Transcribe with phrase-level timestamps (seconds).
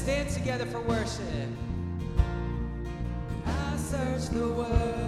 [0.00, 1.48] stand together for worship.
[3.44, 4.99] I search the world.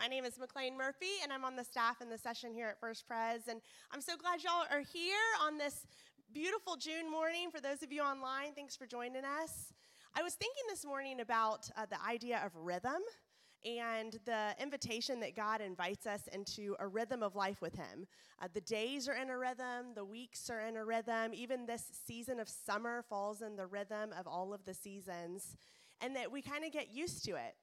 [0.00, 2.80] My name is McLean Murphy, and I'm on the staff in the session here at
[2.80, 3.48] First Pres.
[3.48, 3.60] And
[3.92, 5.84] I'm so glad y'all are here on this
[6.32, 7.50] beautiful June morning.
[7.50, 9.74] For those of you online, thanks for joining us.
[10.14, 13.02] I was thinking this morning about uh, the idea of rhythm
[13.62, 18.06] and the invitation that God invites us into a rhythm of life with Him.
[18.40, 21.84] Uh, the days are in a rhythm, the weeks are in a rhythm, even this
[22.06, 25.58] season of summer falls in the rhythm of all of the seasons,
[26.00, 27.54] and that we kind of get used to it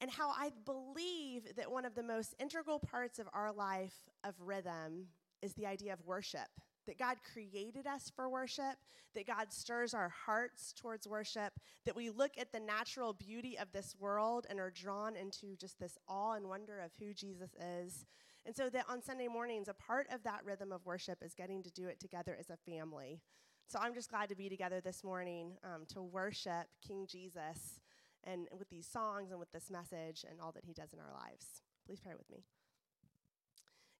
[0.00, 4.34] and how I believe that one of the most integral parts of our life of
[4.40, 5.06] rhythm
[5.42, 6.48] is the idea of worship.
[6.86, 8.76] That God created us for worship,
[9.14, 11.52] that God stirs our hearts towards worship,
[11.84, 15.78] that we look at the natural beauty of this world and are drawn into just
[15.78, 18.06] this awe and wonder of who Jesus is.
[18.46, 21.62] And so that on Sunday mornings, a part of that rhythm of worship is getting
[21.62, 23.20] to do it together as a family.
[23.68, 27.78] So I'm just glad to be together this morning um, to worship King Jesus
[28.24, 31.12] and with these songs and with this message and all that he does in our
[31.12, 31.62] lives.
[31.86, 32.44] Please pray with me.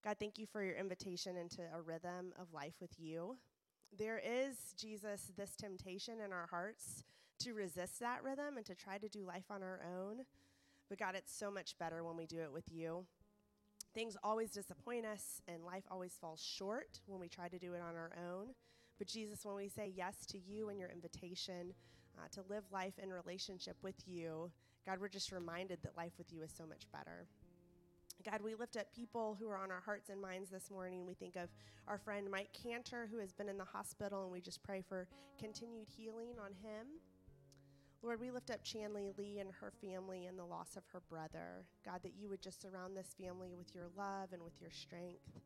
[0.04, 3.36] God, thank you for your invitation into a rhythm of life with you.
[3.96, 7.04] There is, Jesus, this temptation in our hearts
[7.40, 10.24] to resist that rhythm and to try to do life on our own.
[10.88, 13.04] But God, it's so much better when we do it with you.
[13.94, 17.82] Things always disappoint us, and life always falls short when we try to do it
[17.82, 18.54] on our own.
[18.98, 21.74] But Jesus, when we say yes to you and your invitation
[22.20, 24.50] uh, to live life in relationship with you,
[24.86, 27.26] God, we're just reminded that life with you is so much better.
[28.24, 31.06] God, we lift up people who are on our hearts and minds this morning.
[31.06, 31.48] We think of
[31.88, 35.06] our friend Mike Cantor, who has been in the hospital, and we just pray for
[35.38, 36.86] continued healing on him.
[38.02, 41.64] Lord, we lift up Chanley Lee and her family and the loss of her brother.
[41.84, 45.40] God, that you would just surround this family with your love and with your strength.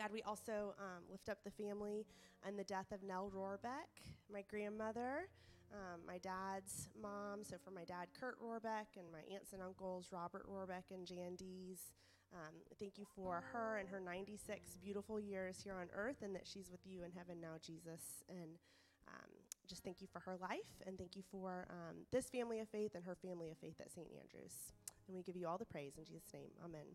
[0.00, 2.06] God, we also um, lift up the family
[2.46, 4.00] and the death of Nell Rohrbeck,
[4.32, 5.28] my grandmother,
[5.74, 7.44] um, my dad's mom.
[7.44, 11.36] So for my dad, Kurt Rohrbeck, and my aunts and uncles, Robert Rohrbeck and Jan
[11.36, 11.92] Dees.
[12.32, 16.46] Um, thank you for her and her 96 beautiful years here on earth, and that
[16.46, 18.24] she's with you in heaven now, Jesus.
[18.30, 18.56] And
[19.06, 19.30] um,
[19.68, 22.94] just thank you for her life, and thank you for um, this family of faith
[22.94, 24.08] and her family of faith at St.
[24.18, 24.72] Andrews.
[25.08, 26.48] And we give you all the praise in Jesus' name.
[26.64, 26.86] Amen.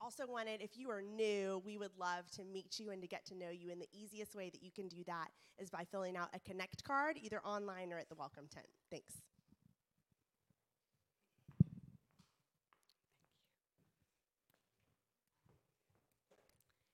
[0.00, 3.26] Also, wanted, if you are new, we would love to meet you and to get
[3.26, 3.72] to know you.
[3.72, 6.84] And the easiest way that you can do that is by filling out a Connect
[6.84, 8.66] card, either online or at the welcome tent.
[8.90, 9.14] Thanks.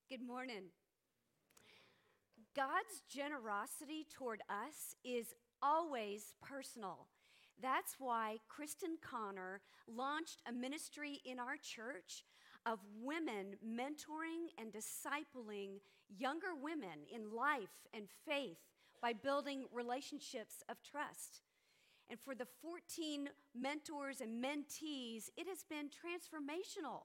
[0.08, 0.70] Good morning.
[2.56, 7.08] God's generosity toward us is always personal.
[7.60, 12.24] That's why Kristen Connor launched a ministry in our church
[12.66, 18.58] of women mentoring and discipling younger women in life and faith
[19.02, 21.40] by building relationships of trust.
[22.10, 27.04] And for the 14 mentors and mentees, it has been transformational.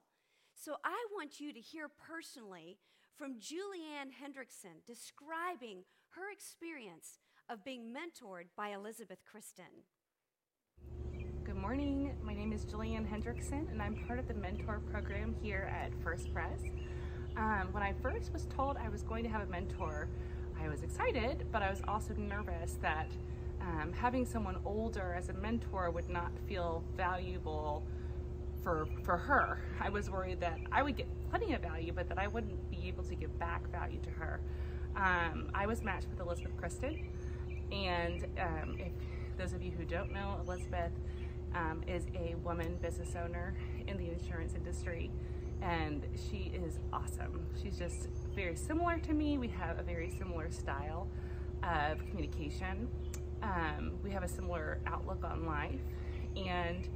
[0.54, 2.78] So I want you to hear personally
[3.18, 5.84] from Julianne Hendrickson describing
[6.16, 7.20] her experience
[7.50, 9.84] of being mentored by Elizabeth Kristen.
[11.70, 12.16] Morning.
[12.24, 16.34] My name is Julianne Hendrickson, and I'm part of the mentor program here at First
[16.34, 16.64] Pres.
[17.38, 20.10] Um, when I first was told I was going to have a mentor,
[20.60, 23.12] I was excited, but I was also nervous that
[23.62, 27.86] um, having someone older as a mentor would not feel valuable
[28.64, 29.60] for for her.
[29.80, 32.88] I was worried that I would get plenty of value, but that I wouldn't be
[32.88, 34.42] able to give back value to her.
[34.96, 37.10] Um, I was matched with Elizabeth Kristen,
[37.72, 38.92] and um, if
[39.38, 40.94] those of you who don't know, Elizabeth
[41.56, 43.56] um, is a woman business owner
[43.88, 45.12] in the insurance industry,
[45.62, 47.46] and she is awesome.
[47.62, 49.38] She's just very similar to me.
[49.38, 51.08] We have a very similar style
[51.64, 52.88] of communication.
[53.42, 55.82] Um, we have a similar outlook on life,
[56.36, 56.88] and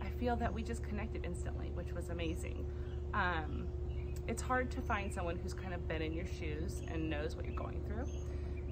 [0.00, 2.64] I feel that we just connected instantly, which was amazing.
[3.14, 3.66] Um,
[4.28, 7.44] it's hard to find someone who's kind of been in your shoes and knows what
[7.44, 8.06] you're going through.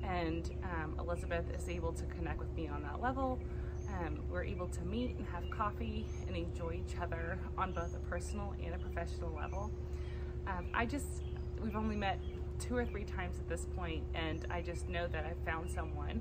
[0.02, 3.38] And um, Elizabeth is able to connect with me on that level.
[3.98, 7.98] Um, we're able to meet and have coffee and enjoy each other on both a
[8.08, 9.70] personal and a professional level.
[10.46, 11.22] Um, I just,
[11.62, 12.18] we've only met
[12.58, 16.20] two or three times at this point, and I just know that I've found someone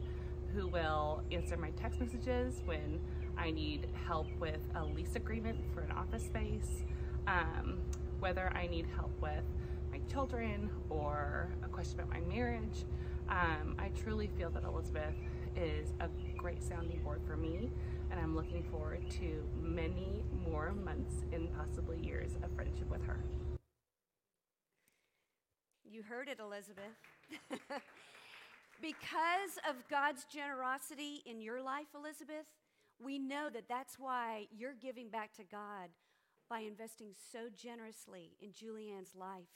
[0.53, 2.99] who will answer my text messages when
[3.37, 6.83] I need help with a lease agreement for an office space,
[7.27, 7.77] um,
[8.19, 9.43] whether I need help with
[9.91, 12.85] my children or a question about my marriage.
[13.29, 15.13] Um, I truly feel that Elizabeth
[15.55, 16.07] is a
[16.37, 17.71] great sounding board for me,
[18.11, 23.23] and I'm looking forward to many more months and possibly years of friendship with her.
[25.83, 26.95] You heard it, Elizabeth.
[28.81, 32.45] because of God's generosity in your life, Elizabeth,
[33.03, 35.89] we know that that's why you're giving back to God
[36.49, 39.49] by investing so generously in Julianne's life.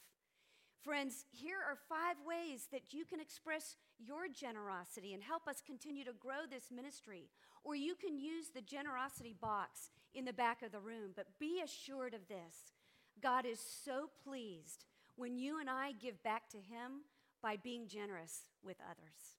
[0.82, 6.04] Friends, here are five ways that you can express your generosity and help us continue
[6.04, 7.28] to grow this ministry.
[7.62, 11.12] Or you can use the generosity box in the back of the room.
[11.16, 12.72] But be assured of this
[13.22, 14.84] God is so pleased
[15.16, 17.04] when you and I give back to Him
[17.42, 19.38] by being generous with others.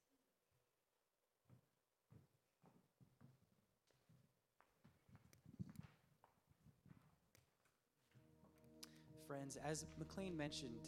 [9.27, 10.87] Friends, as McLean mentioned,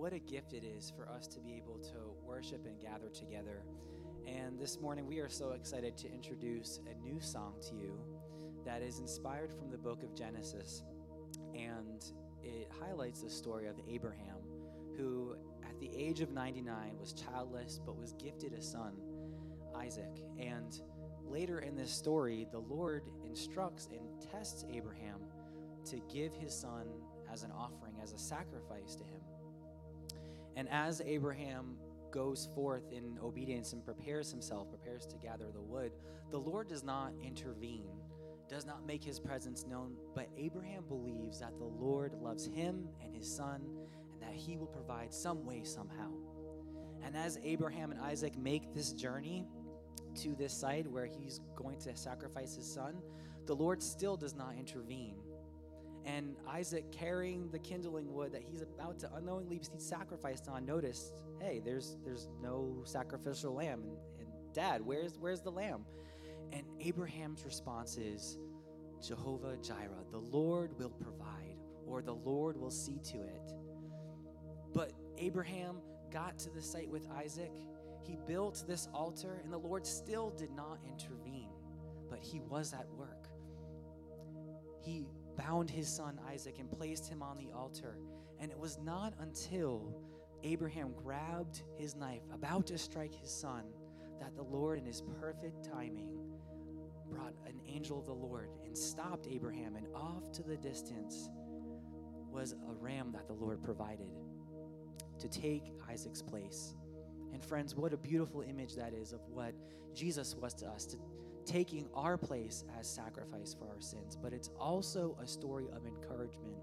[0.00, 3.62] what a gift it is for us to be able to worship and gather together.
[4.26, 7.92] And this morning, we are so excited to introduce a new song to you
[8.64, 10.84] that is inspired from the book of Genesis.
[11.54, 12.02] And
[12.42, 14.38] it highlights the story of Abraham,
[14.96, 15.36] who
[15.68, 18.94] at the age of 99 was childless but was gifted a son,
[19.76, 20.24] Isaac.
[20.38, 20.80] And
[21.28, 24.00] later in this story, the Lord instructs and
[24.32, 25.20] tests Abraham
[25.90, 26.86] to give his son
[27.30, 29.19] as an offering, as a sacrifice to him.
[30.56, 31.76] And as Abraham
[32.10, 35.92] goes forth in obedience and prepares himself, prepares to gather the wood,
[36.30, 37.90] the Lord does not intervene,
[38.48, 43.14] does not make his presence known, but Abraham believes that the Lord loves him and
[43.14, 43.62] his son
[44.12, 46.10] and that he will provide some way, somehow.
[47.04, 49.46] And as Abraham and Isaac make this journey
[50.16, 52.96] to this site where he's going to sacrifice his son,
[53.46, 55.16] the Lord still does not intervene
[56.06, 61.12] And Isaac, carrying the kindling wood that he's about to unknowingly be sacrificed on, noticed,
[61.40, 63.82] hey, there's there's no sacrificial lamb.
[63.82, 65.84] And, and Dad, where's where's the lamb?
[66.52, 68.38] And Abraham's response is,
[69.06, 73.52] Jehovah Jireh, the Lord will provide, or the Lord will see to it.
[74.74, 75.76] But Abraham
[76.10, 77.52] got to the site with Isaac.
[78.02, 81.50] He built this altar, and the Lord still did not intervene,
[82.08, 83.28] but he was at work.
[84.80, 85.06] He
[85.46, 87.98] bound his son Isaac and placed him on the altar.
[88.40, 89.94] And it was not until
[90.42, 93.64] Abraham grabbed his knife, about to strike his son,
[94.20, 96.18] that the Lord, in his perfect timing,
[97.10, 99.76] brought an angel of the Lord and stopped Abraham.
[99.76, 101.28] And off to the distance
[102.30, 104.10] was a ram that the Lord provided
[105.18, 106.74] to take Isaac's place.
[107.32, 109.54] And friends, what a beautiful image that is of what
[109.94, 110.96] Jesus was to us, to
[111.46, 114.16] taking our place as sacrifice for our sins.
[114.20, 116.56] But it's also a story of encouragement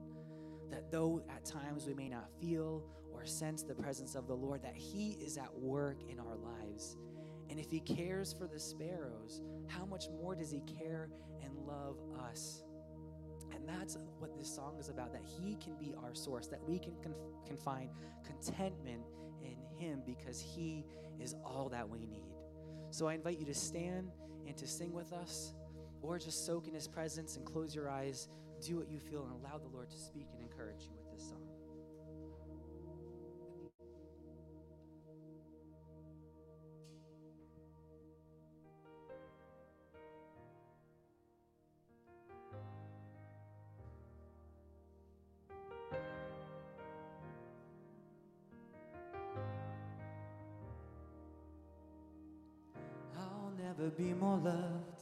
[0.70, 4.62] that though at times we may not feel or sense the presence of the Lord,
[4.64, 6.98] that He is at work in our lives.
[7.50, 11.10] And if He cares for the sparrows, how much more does He care
[11.44, 11.98] and love
[12.30, 12.64] us?
[13.54, 16.80] And that's what this song is about that He can be our source, that we
[16.80, 16.94] can,
[17.46, 17.90] can find
[18.26, 19.02] contentment
[19.42, 20.86] in Him because He
[21.20, 22.36] is all that we need.
[22.92, 24.12] So I invite you to stand
[24.48, 25.54] and to sing with us,
[26.02, 28.28] or just soak in His presence and close your eyes,
[28.62, 31.07] do what you feel, and allow the Lord to speak and encourage you
[53.78, 55.02] never be more loved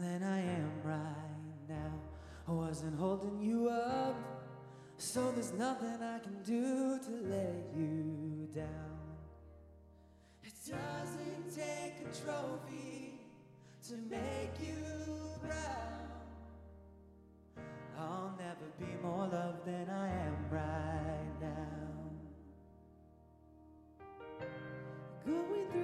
[0.00, 1.92] than I am right now.
[2.46, 4.16] I wasn't holding you up,
[4.98, 8.66] so there's nothing I can do to let you down.
[10.42, 13.20] It doesn't take a trophy
[13.88, 14.84] to make you
[15.42, 16.14] proud.
[17.98, 21.74] I'll never be more loved than I am right now.
[25.24, 25.83] Going through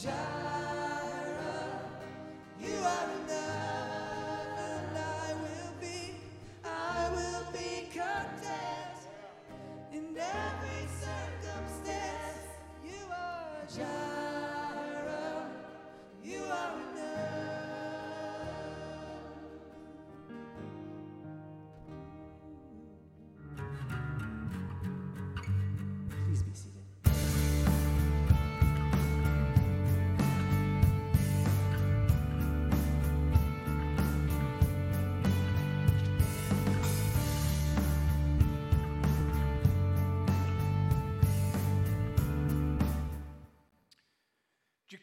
[0.00, 0.47] Jireh,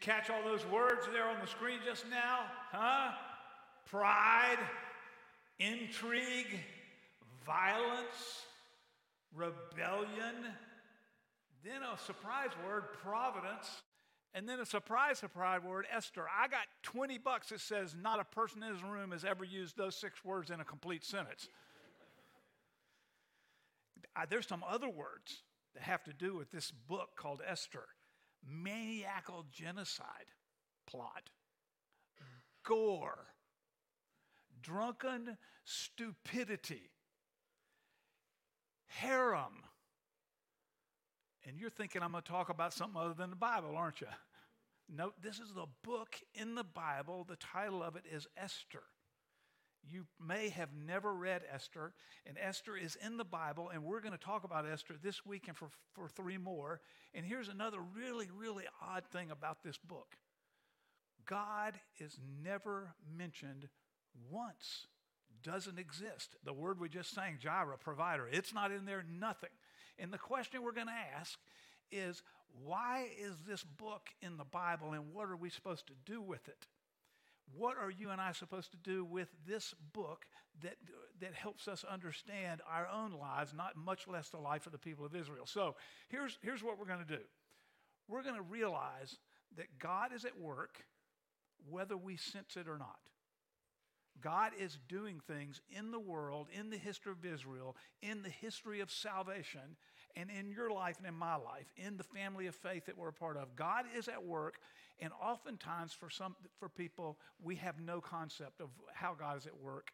[0.06, 2.44] catch all those words there on the screen just now?
[2.70, 3.10] Huh?
[3.90, 4.58] Pride,
[5.58, 6.60] intrigue,
[7.44, 8.44] violence,
[9.34, 10.54] rebellion.
[11.64, 13.82] Then a surprise word, providence.
[14.32, 16.26] And then a surprise, surprise word, Esther.
[16.32, 19.76] I got 20 bucks that says not a person in this room has ever used
[19.76, 21.48] those six words in a complete sentence.
[24.14, 25.42] I- there's some other words
[25.74, 27.88] that have to do with this book called Esther
[28.44, 30.30] maniacal genocide
[30.86, 31.30] plot,
[32.64, 33.26] gore,
[34.62, 36.90] drunken stupidity,
[38.86, 39.62] harem.
[41.46, 44.08] And you're thinking I'm going to talk about something other than the Bible, aren't you?
[44.88, 47.24] No, this is the book in the Bible.
[47.24, 48.82] The title of it is Esther.
[49.90, 51.92] You may have never read Esther,
[52.26, 55.48] and Esther is in the Bible, and we're going to talk about Esther this week
[55.48, 56.80] and for, for three more.
[57.14, 60.16] And here's another really, really odd thing about this book
[61.26, 63.68] God is never mentioned
[64.30, 64.86] once,
[65.42, 66.36] doesn't exist.
[66.44, 69.50] The word we just sang, Jireh, provider, it's not in there, nothing.
[69.98, 71.38] And the question we're going to ask
[71.90, 72.22] is
[72.64, 76.48] why is this book in the Bible, and what are we supposed to do with
[76.48, 76.66] it?
[77.54, 80.26] What are you and I supposed to do with this book
[80.62, 80.76] that,
[81.20, 85.04] that helps us understand our own lives, not much less the life of the people
[85.04, 85.46] of Israel?
[85.46, 85.76] So
[86.08, 87.22] here's, here's what we're going to do
[88.08, 89.16] we're going to realize
[89.56, 90.84] that God is at work
[91.68, 92.98] whether we sense it or not.
[94.20, 98.80] God is doing things in the world, in the history of Israel, in the history
[98.80, 99.76] of salvation,
[100.16, 103.08] and in your life and in my life, in the family of faith that we're
[103.08, 103.54] a part of.
[103.54, 104.58] God is at work,
[104.98, 109.56] and oftentimes for some for people, we have no concept of how God is at
[109.56, 109.90] work,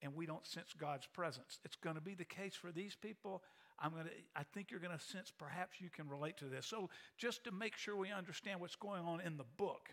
[0.00, 1.60] and we don't sense God's presence.
[1.64, 3.42] It's going to be the case for these people.
[3.78, 6.66] I'm going to I think you're going to sense perhaps you can relate to this.
[6.66, 6.88] So
[7.18, 9.90] just to make sure we understand what's going on in the book,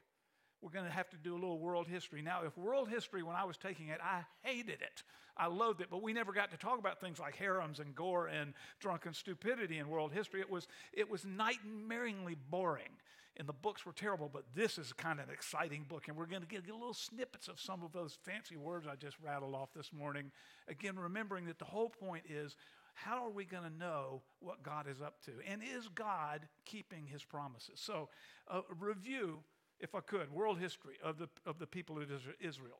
[0.61, 2.21] we're going to have to do a little world history.
[2.21, 5.03] Now, if world history, when I was taking it, I hated it.
[5.37, 8.27] I loathed it, but we never got to talk about things like harems and gore
[8.27, 10.41] and drunken stupidity in world history.
[10.41, 12.99] It was, it was nightmaringly boring,
[13.37, 16.25] and the books were terrible, but this is kind of an exciting book, and we're
[16.25, 19.55] going to get, get little snippets of some of those fancy words I just rattled
[19.55, 20.29] off this morning.
[20.67, 22.57] Again, remembering that the whole point is
[22.95, 25.31] how are we going to know what God is up to?
[25.49, 27.75] And is God keeping his promises?
[27.79, 28.09] So,
[28.49, 29.39] a review
[29.79, 32.79] if I could, world history of the, of the people of Israel.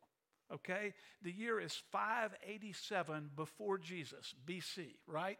[0.52, 0.94] Okay?
[1.22, 5.38] The year is 587 before Jesus, BC, right?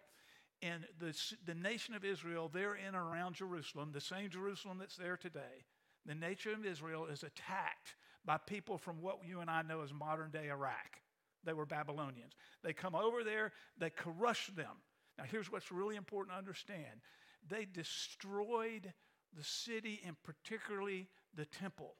[0.62, 5.16] And the, the nation of Israel, they're in around Jerusalem, the same Jerusalem that's there
[5.16, 5.64] today.
[6.06, 9.92] The nation of Israel is attacked by people from what you and I know as
[9.92, 11.00] modern day Iraq.
[11.44, 12.32] They were Babylonians.
[12.62, 14.76] They come over there, they crush them.
[15.18, 17.00] Now, here's what's really important to understand
[17.48, 18.92] they destroyed
[19.36, 21.94] the city and particularly the temple.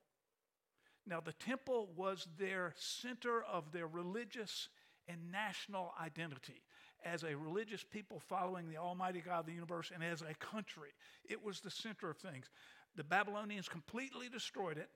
[1.07, 4.69] Now, the temple was their center of their religious
[5.09, 6.63] and national identity.
[7.05, 10.91] As a religious people following the Almighty God of the universe and as a country,
[11.29, 12.51] it was the center of things.
[12.97, 14.91] The Babylonians completely destroyed it.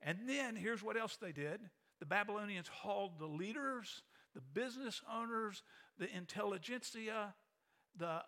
[0.00, 1.60] And then here's what else they did
[2.00, 4.02] the Babylonians hauled the leaders,
[4.34, 5.62] the business owners,
[5.98, 7.34] the intelligentsia,
[7.96, 8.22] the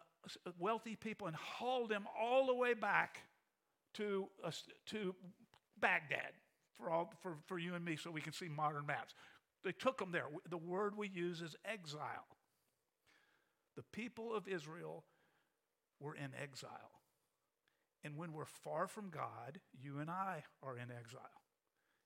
[0.59, 3.21] wealthy people, and hauled them all the way back
[3.95, 4.51] to, uh,
[4.87, 5.15] to
[5.81, 6.33] Baghdad
[6.77, 9.15] for, all, for, for you and me so we can see modern maps.
[9.65, 10.25] They took them there.
[10.49, 12.27] The word we use is exile.
[13.77, 15.05] The people of Israel
[16.01, 16.91] were in exile.
[18.03, 21.41] And when we're far from God, you and I are in exile.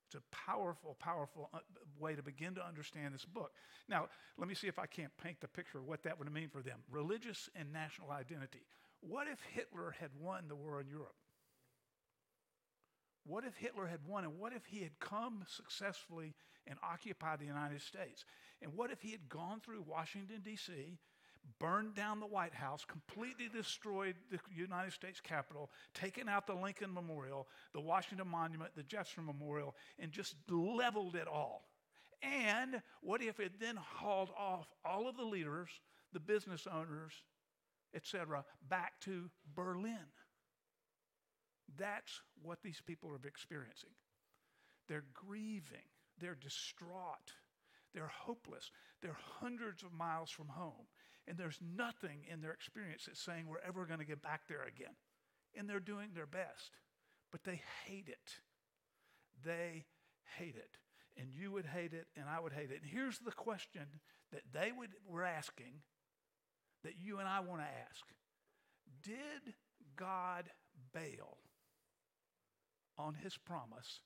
[0.08, 1.58] It's a powerful, powerful uh,
[1.98, 3.52] way to begin to understand this book.
[3.88, 6.48] Now, let me see if I can't paint the picture of what that would mean
[6.48, 6.80] for them.
[6.90, 8.66] Religious and national identity.
[9.00, 11.14] What if Hitler had won the war in Europe?
[13.26, 16.34] What if Hitler had won, and what if he had come successfully
[16.66, 18.24] and occupied the United States?
[18.60, 20.98] And what if he had gone through Washington, D.C.,
[21.58, 26.92] burned down the White House, completely destroyed the United States Capitol, taken out the Lincoln
[26.92, 31.68] Memorial, the Washington Monument, the Jefferson Memorial, and just leveled it all?
[32.22, 35.68] And what if it then hauled off all of the leaders,
[36.12, 37.12] the business owners,
[37.94, 40.06] etc., back to Berlin?
[41.76, 43.90] That's what these people are experiencing.
[44.88, 47.32] They're grieving, they're distraught,
[47.94, 50.86] they're hopeless, they're hundreds of miles from home,
[51.26, 54.62] and there's nothing in their experience that's saying we're ever going to get back there
[54.62, 54.94] again.
[55.56, 56.72] And they're doing their best,
[57.30, 58.32] but they hate it.
[59.44, 59.86] They
[60.38, 60.76] hate it.
[61.16, 62.82] And you would hate it, and I would hate it.
[62.82, 63.86] And here's the question
[64.32, 65.82] that they would, were asking
[66.82, 68.04] that you and I want to ask
[69.02, 69.54] Did
[69.96, 70.50] God
[70.92, 71.38] bail
[72.98, 74.00] on his promise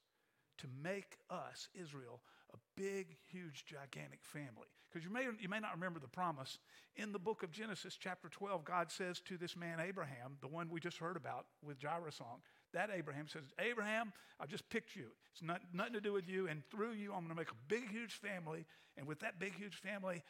[0.59, 2.21] to make us, Israel,
[2.53, 4.69] a big, huge, gigantic family.
[4.91, 6.59] Because you may, you may not remember the promise.
[6.97, 10.69] In the book of Genesis, chapter 12, God says to this man, Abraham, the one
[10.71, 12.41] we just heard about with Jireh song,
[12.73, 15.09] that Abraham says, Abraham, I just picked you.
[15.33, 16.49] It's not, nothing to do with you.
[16.49, 18.65] And through you, I'm going to make a big, huge family.
[18.97, 20.23] And with that big, huge family,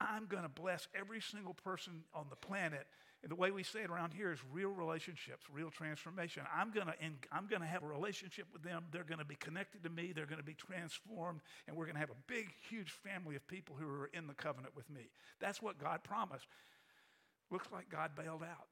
[0.00, 2.86] I'm going to bless every single person on the planet.
[3.22, 6.44] And the way we say it around here is real relationships, real transformation.
[6.54, 6.94] I'm going to
[7.32, 8.84] I'm going to have a relationship with them.
[8.92, 10.12] They're going to be connected to me.
[10.12, 13.46] They're going to be transformed, and we're going to have a big, huge family of
[13.48, 15.10] people who are in the covenant with me.
[15.40, 16.46] That's what God promised.
[17.50, 18.68] Looks like God bailed out.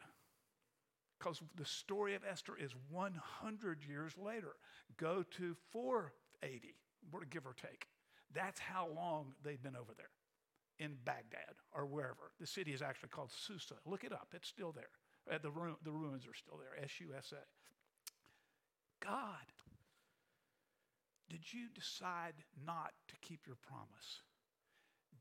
[1.18, 4.52] Because the story of Esther is 100 years later.
[4.96, 6.74] Go to 480,
[7.30, 7.87] give or take.
[8.35, 10.11] That's how long they'd been over there
[10.78, 12.32] in Baghdad or wherever.
[12.40, 13.74] The city is actually called Susa.
[13.84, 14.90] Look it up, it's still there.
[15.30, 19.04] Uh, the, ru- the ruins are still there, S U S A.
[19.04, 19.52] God,
[21.29, 24.22] did you decide not to keep your promise?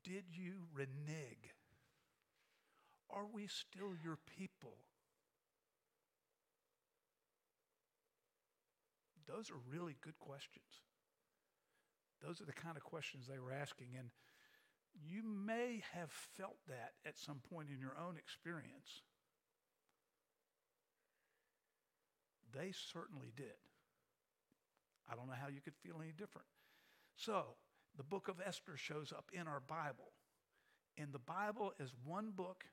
[0.04, 1.54] Did you renege?
[3.10, 4.76] Are we still your people?
[9.26, 10.82] Those are really good questions.
[12.24, 13.88] Those are the kind of questions they were asking.
[13.98, 14.10] And
[15.04, 19.02] you may have felt that at some point in your own experience.
[22.54, 23.58] They certainly did.
[25.10, 26.48] I don't know how you could feel any different.
[27.16, 27.56] So,
[27.96, 30.12] the book of Esther shows up in our Bible.
[30.98, 32.64] And the Bible is one book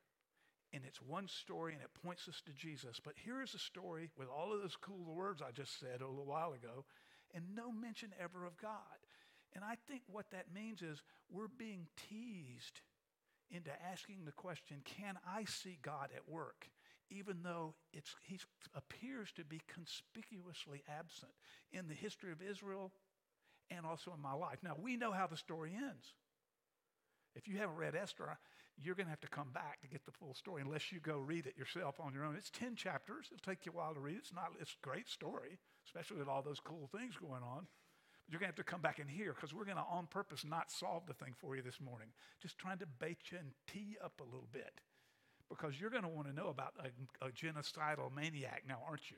[0.73, 2.99] and it's one story and it points us to Jesus.
[3.03, 6.07] But here is a story with all of those cool words I just said a
[6.07, 6.85] little while ago
[7.33, 9.02] and no mention ever of God.
[9.55, 11.01] And I think what that means is
[11.31, 12.81] we're being teased
[13.51, 16.69] into asking the question can I see God at work?
[17.09, 17.75] Even though
[18.21, 18.39] he
[18.75, 21.31] appears to be conspicuously absent
[21.71, 22.91] in the history of Israel
[23.69, 24.57] and also in my life.
[24.63, 26.13] Now, we know how the story ends.
[27.35, 28.37] If you haven't read Esther,
[28.81, 31.17] you're going to have to come back to get the full story unless you go
[31.17, 32.35] read it yourself on your own.
[32.35, 33.27] It's 10 chapters.
[33.31, 34.17] It'll take you a while to read.
[34.17, 37.67] It's not it's a great story, especially with all those cool things going on.
[38.29, 40.45] You're going to have to come back in here because we're going to, on purpose,
[40.45, 42.07] not solve the thing for you this morning.
[42.41, 44.81] Just trying to bait you and tee you up a little bit
[45.49, 49.17] because you're going to want to know about a, a genocidal maniac now, aren't you?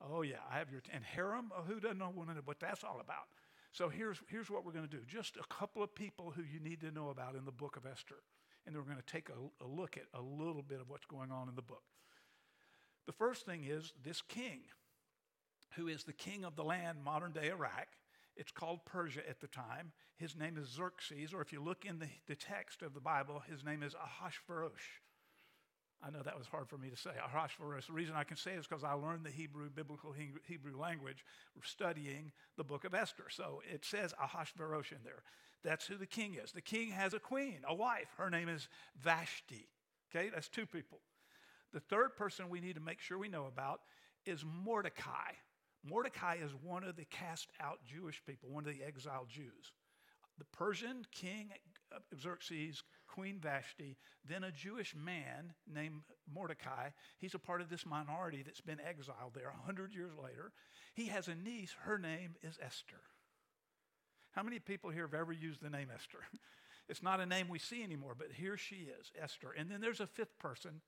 [0.00, 2.12] Oh, yeah, I have your, t- and harem, oh, who doesn't know
[2.44, 3.28] what that's all about?
[3.72, 6.60] So here's, here's what we're going to do just a couple of people who you
[6.60, 8.22] need to know about in the book of Esther.
[8.64, 11.04] And then we're going to take a, a look at a little bit of what's
[11.04, 11.82] going on in the book.
[13.06, 14.60] The first thing is this king,
[15.76, 17.88] who is the king of the land, modern day Iraq.
[18.36, 19.92] It's called Persia at the time.
[20.16, 23.42] His name is Xerxes, or if you look in the, the text of the Bible,
[23.50, 24.80] his name is Ahasuerus.
[26.02, 27.86] I know that was hard for me to say, Ahasuerus.
[27.86, 30.14] The reason I can say it is because I learned the Hebrew, biblical
[30.46, 31.24] Hebrew language
[31.62, 33.24] studying the book of Esther.
[33.30, 35.22] So it says Ahasuerus in there.
[35.64, 36.52] That's who the king is.
[36.52, 38.08] The king has a queen, a wife.
[38.18, 38.68] Her name is
[39.02, 39.66] Vashti.
[40.14, 41.00] Okay, that's two people.
[41.72, 43.80] The third person we need to make sure we know about
[44.24, 45.32] is Mordecai.
[45.88, 49.72] Mordecai is one of the cast out Jewish people, one of the exiled Jews.
[50.38, 51.50] The Persian king
[52.20, 53.96] Xerxes, Queen Vashti,
[54.28, 56.90] then a Jewish man named Mordecai.
[57.18, 60.52] He's a part of this minority that's been exiled there 100 years later.
[60.94, 63.00] He has a niece, her name is Esther.
[64.32, 66.20] How many people here have ever used the name Esther?
[66.88, 69.50] It's not a name we see anymore, but here she is, Esther.
[69.58, 70.82] And then there's a fifth person.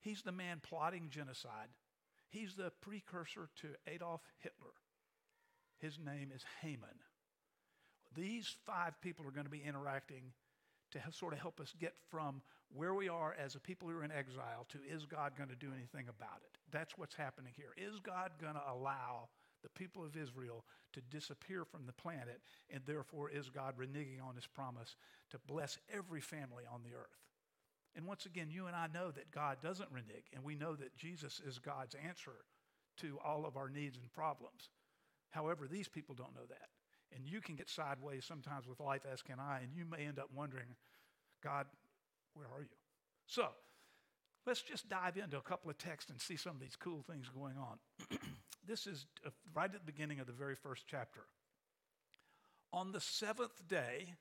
[0.00, 1.68] He's the man plotting genocide
[2.28, 4.74] He's the precursor to Adolf Hitler.
[5.78, 7.00] His name is Haman.
[8.14, 10.32] These five people are going to be interacting
[10.92, 12.40] to sort of help us get from
[12.74, 15.56] where we are as a people who are in exile to is God going to
[15.56, 16.58] do anything about it?
[16.70, 17.72] That's what's happening here.
[17.76, 19.28] Is God going to allow
[19.62, 24.34] the people of Israel to disappear from the planet, and therefore is God reneging on
[24.34, 24.96] his promise
[25.30, 27.25] to bless every family on the earth?
[27.96, 30.96] And once again, you and I know that God doesn't renege, and we know that
[30.96, 32.44] Jesus is God's answer
[32.98, 34.68] to all of our needs and problems.
[35.30, 36.68] However, these people don't know that.
[37.14, 40.18] And you can get sideways sometimes with life, as can I, and you may end
[40.18, 40.66] up wondering,
[41.42, 41.66] God,
[42.34, 42.76] where are you?
[43.26, 43.48] So,
[44.46, 47.28] let's just dive into a couple of texts and see some of these cool things
[47.28, 47.78] going on.
[48.66, 51.22] this is uh, right at the beginning of the very first chapter.
[52.72, 54.14] On the seventh day,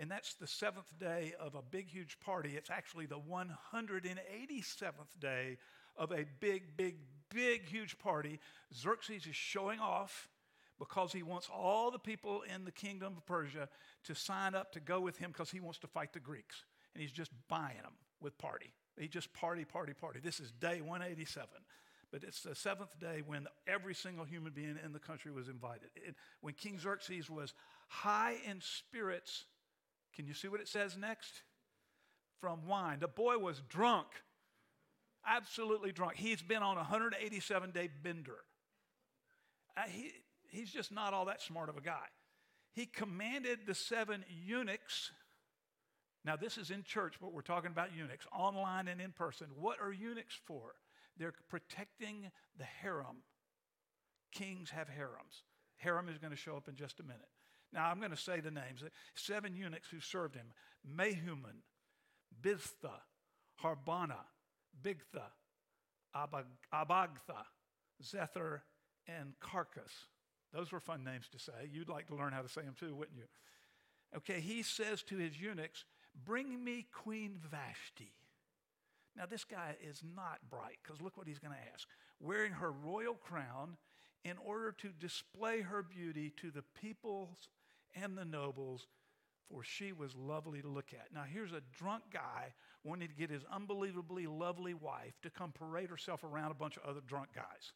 [0.00, 5.58] and that's the seventh day of a big, huge party, it's actually the 187th day
[5.94, 6.96] of a big, big,
[7.28, 8.40] big, huge party.
[8.74, 10.30] Xerxes is showing off
[10.78, 13.68] because he wants all the people in the kingdom of Persia
[14.04, 16.64] to sign up to go with him because he wants to fight the Greeks.
[16.94, 17.92] And he's just buying them
[18.22, 18.72] with party.
[18.98, 20.20] He just party, party, party.
[20.24, 21.46] This is day 187.
[22.10, 25.90] But it's the seventh day when every single human being in the country was invited.
[25.94, 27.52] It, when King Xerxes was
[27.88, 29.44] high in spirits,
[30.14, 31.42] can you see what it says next?
[32.40, 33.00] From wine.
[33.00, 34.06] The boy was drunk,
[35.26, 36.16] absolutely drunk.
[36.16, 38.38] He's been on a 187 day bender.
[39.76, 40.10] Uh, he,
[40.48, 42.06] he's just not all that smart of a guy.
[42.72, 45.10] He commanded the seven eunuchs.
[46.24, 49.48] Now, this is in church, but we're talking about eunuchs, online and in person.
[49.58, 50.74] What are eunuchs for?
[51.16, 53.22] They're protecting the harem.
[54.32, 55.44] Kings have harems.
[55.76, 57.28] Harem is going to show up in just a minute.
[57.72, 58.82] Now, I'm going to say the names.
[59.14, 60.46] Seven eunuchs who served him
[60.96, 61.62] Mehuman,
[62.42, 62.92] Biztha,
[63.62, 64.24] Harbona,
[64.82, 65.28] Bigtha,
[66.16, 67.44] Abag- Abagtha,
[68.02, 68.60] Zethar,
[69.06, 70.06] and Karkas.
[70.52, 71.70] Those were fun names to say.
[71.72, 73.26] You'd like to learn how to say them too, wouldn't you?
[74.16, 75.84] Okay, he says to his eunuchs,
[76.24, 78.12] Bring me Queen Vashti.
[79.16, 81.86] Now, this guy is not bright because look what he's going to ask.
[82.20, 83.76] Wearing her royal crown
[84.24, 87.48] in order to display her beauty to the peoples
[87.94, 88.86] and the nobles,
[89.48, 91.12] for she was lovely to look at.
[91.14, 92.52] Now, here's a drunk guy
[92.84, 96.84] wanting to get his unbelievably lovely wife to come parade herself around a bunch of
[96.84, 97.72] other drunk guys.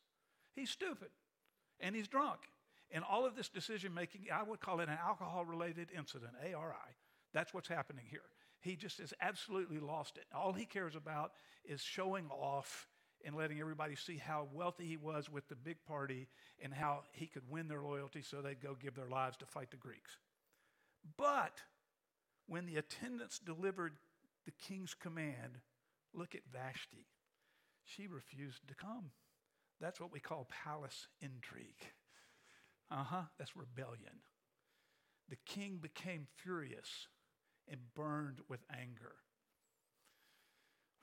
[0.54, 1.08] He's stupid
[1.80, 2.40] and he's drunk.
[2.90, 6.94] And all of this decision making, I would call it an alcohol related incident, ARI.
[7.32, 8.20] That's what's happening here.
[8.60, 10.24] He just has absolutely lost it.
[10.34, 11.32] All he cares about
[11.64, 12.88] is showing off
[13.24, 16.28] and letting everybody see how wealthy he was with the big party
[16.62, 19.70] and how he could win their loyalty so they'd go give their lives to fight
[19.70, 20.18] the Greeks.
[21.16, 21.60] But
[22.46, 23.94] when the attendants delivered
[24.44, 25.58] the king's command,
[26.12, 27.06] look at Vashti.
[27.84, 29.10] She refused to come.
[29.80, 31.92] That's what we call palace intrigue.
[32.90, 34.20] Uh huh, that's rebellion.
[35.28, 37.08] The king became furious
[37.68, 39.14] and burned with anger.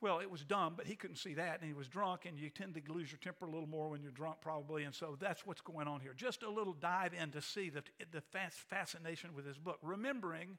[0.02, 2.50] Well, it was dumb, but he couldn't see that, and he was drunk, and you
[2.50, 5.46] tend to lose your temper a little more when you're drunk, probably, and so that's
[5.46, 6.12] what's going on here.
[6.12, 8.20] Just a little dive in to see the, the
[8.68, 10.58] fascination with his book, remembering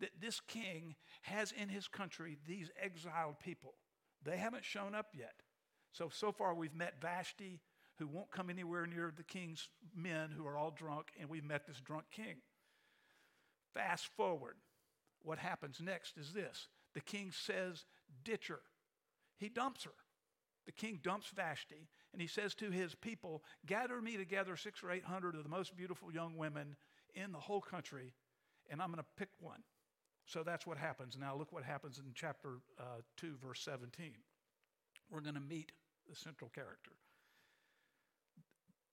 [0.00, 3.74] that this king has in his country these exiled people.
[4.24, 5.34] They haven't shown up yet.
[5.92, 7.60] So, so far we've met Vashti,
[8.00, 11.64] who won't come anywhere near the king's men who are all drunk, and we've met
[11.64, 12.38] this drunk king.
[13.72, 14.56] Fast forward.
[15.22, 17.84] What happens next is this the king says,
[18.24, 18.62] Ditch her.
[19.40, 19.94] He dumps her.
[20.66, 24.90] The king dumps Vashti, and he says to his people, Gather me together six or
[24.90, 26.76] eight hundred of the most beautiful young women
[27.14, 28.12] in the whole country,
[28.70, 29.62] and I'm going to pick one.
[30.26, 31.16] So that's what happens.
[31.18, 34.12] Now, look what happens in chapter uh, 2, verse 17.
[35.10, 35.72] We're going to meet
[36.08, 36.92] the central character.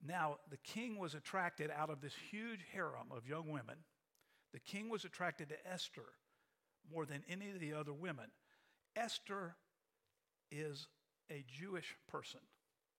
[0.03, 3.75] Now, the king was attracted out of this huge harem of young women.
[4.53, 6.13] The king was attracted to Esther
[6.91, 8.31] more than any of the other women.
[8.95, 9.57] Esther
[10.51, 10.87] is
[11.29, 12.39] a Jewish person.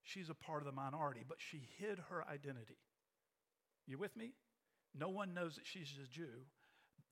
[0.02, 2.78] She's a part of the minority, but she hid her identity.
[3.86, 4.32] You with me?
[4.98, 6.46] No one knows that she's a Jew.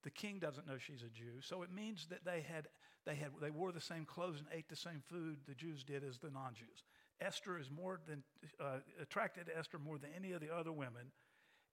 [0.03, 1.41] The king doesn't know she's a Jew.
[1.41, 2.68] So it means that they had
[3.05, 6.05] they had they wore the same clothes and ate the same food the Jews did
[6.05, 6.84] as the non-Jews.
[7.20, 8.22] Esther is more than
[8.61, 11.12] uh, attracted to Esther more than any of the other women,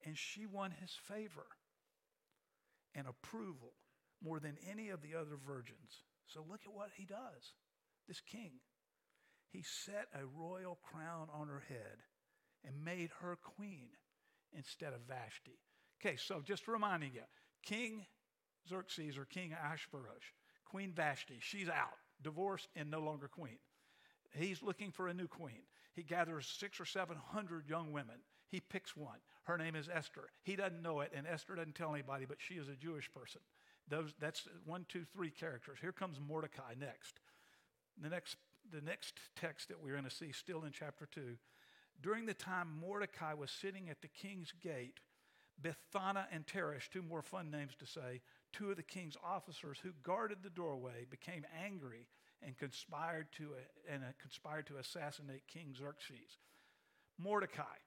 [0.04, 1.46] and she won his favor
[2.94, 3.72] and approval
[4.22, 6.02] more than any of the other virgins.
[6.26, 7.52] So look at what he does.
[8.08, 8.52] This king,
[9.50, 11.98] he set a royal crown on her head
[12.64, 13.88] and made her queen
[14.52, 15.58] instead of Vashti.
[16.00, 17.22] Okay, so just reminding you,
[17.62, 18.04] King
[18.68, 20.24] Xerxes or King Ahasuerus,
[20.64, 23.58] Queen Vashti, she's out, divorced and no longer queen.
[24.32, 25.62] He's looking for a new queen.
[25.94, 28.16] He gathers six or seven hundred young women
[28.54, 29.18] He picks one.
[29.44, 30.28] Her name is Esther.
[30.44, 33.40] He doesn't know it, and Esther doesn't tell anybody, but she is a Jewish person.
[33.88, 35.78] Those, that's one, two, three characters.
[35.80, 37.18] Here comes Mordecai next.
[38.00, 38.36] The next,
[38.72, 41.36] the next text that we're going to see, still in chapter 2.
[42.02, 45.00] During the time Mordecai was sitting at the king's gate,
[45.62, 48.20] Bigthana and Teresh, two more fun names to say,
[48.52, 52.06] two of the king's officers who guarded the doorway, became angry
[52.42, 53.50] and conspired to,
[53.88, 56.38] and uh, conspired to assassinate King Xerxes.
[57.18, 57.78] Mordecai,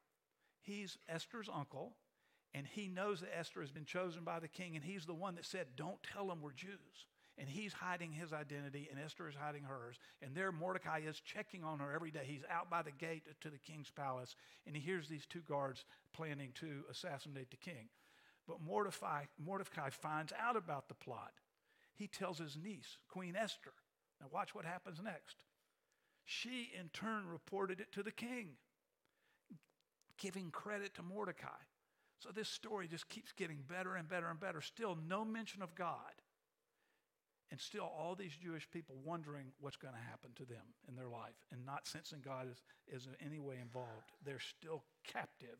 [0.61, 1.93] he's Esther's uncle,
[2.53, 5.35] and he knows that Esther has been chosen by the king, and he's the one
[5.35, 7.05] that said, Don't tell them we're Jews.
[7.39, 9.97] And he's hiding his identity, and Esther is hiding hers.
[10.23, 12.23] And there, Mordecai is checking on her every day.
[12.25, 14.35] He's out by the gate to the king's palace,
[14.65, 17.89] and he hears these two guards planning to assassinate the king.
[18.47, 21.33] But Mordecai, Mordecai finds out about the plot.
[21.95, 23.73] He tells his niece, Queen Esther.
[24.19, 25.43] Now, watch what happens next.
[26.25, 28.57] She, in turn, reported it to the king,
[30.17, 31.61] giving credit to Mordecai.
[32.19, 34.61] So this story just keeps getting better and better and better.
[34.61, 36.21] Still, no mention of God.
[37.49, 41.07] And still, all these Jewish people wondering what's going to happen to them in their
[41.07, 42.61] life and not sensing God is,
[42.93, 44.11] is in any way involved.
[44.25, 45.57] They're still captive,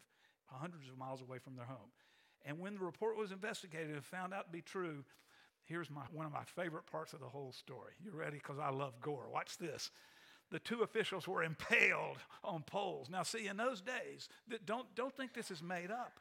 [0.47, 1.91] hundreds of miles away from their home.
[2.45, 5.05] And when the report was investigated and found out to be true,
[5.63, 7.93] here's my, one of my favorite parts of the whole story.
[8.03, 8.37] You ready?
[8.37, 9.29] Because I love gore.
[9.31, 9.89] Watch this.
[10.51, 13.09] The two officials were impaled on poles.
[13.09, 14.27] Now, see, in those days,
[14.65, 16.19] don't, don't think this is made up.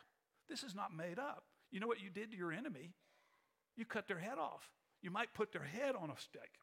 [0.49, 1.45] This is not made up.
[1.73, 2.93] You know what you did to your enemy?
[3.77, 4.71] You cut their head off.
[5.03, 6.61] You might put their head on a stake.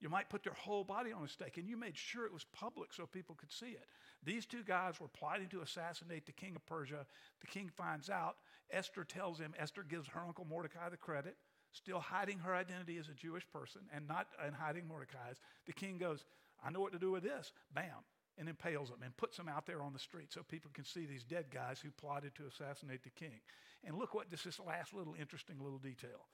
[0.00, 2.46] You might put their whole body on a stake, and you made sure it was
[2.52, 3.86] public so people could see it.
[4.24, 7.04] These two guys were plotting to assassinate the king of Persia.
[7.40, 8.36] The king finds out.
[8.70, 11.36] Esther tells him, Esther gives her uncle Mordecai the credit,
[11.72, 15.36] still hiding her identity as a Jewish person and not and hiding Mordecai's.
[15.66, 16.24] The king goes,
[16.64, 17.52] I know what to do with this.
[17.74, 18.04] Bam
[18.38, 21.04] and impales them and puts them out there on the street so people can see
[21.04, 23.40] these dead guys who plotted to assassinate the king.
[23.84, 26.26] And look what this, this last little interesting little detail.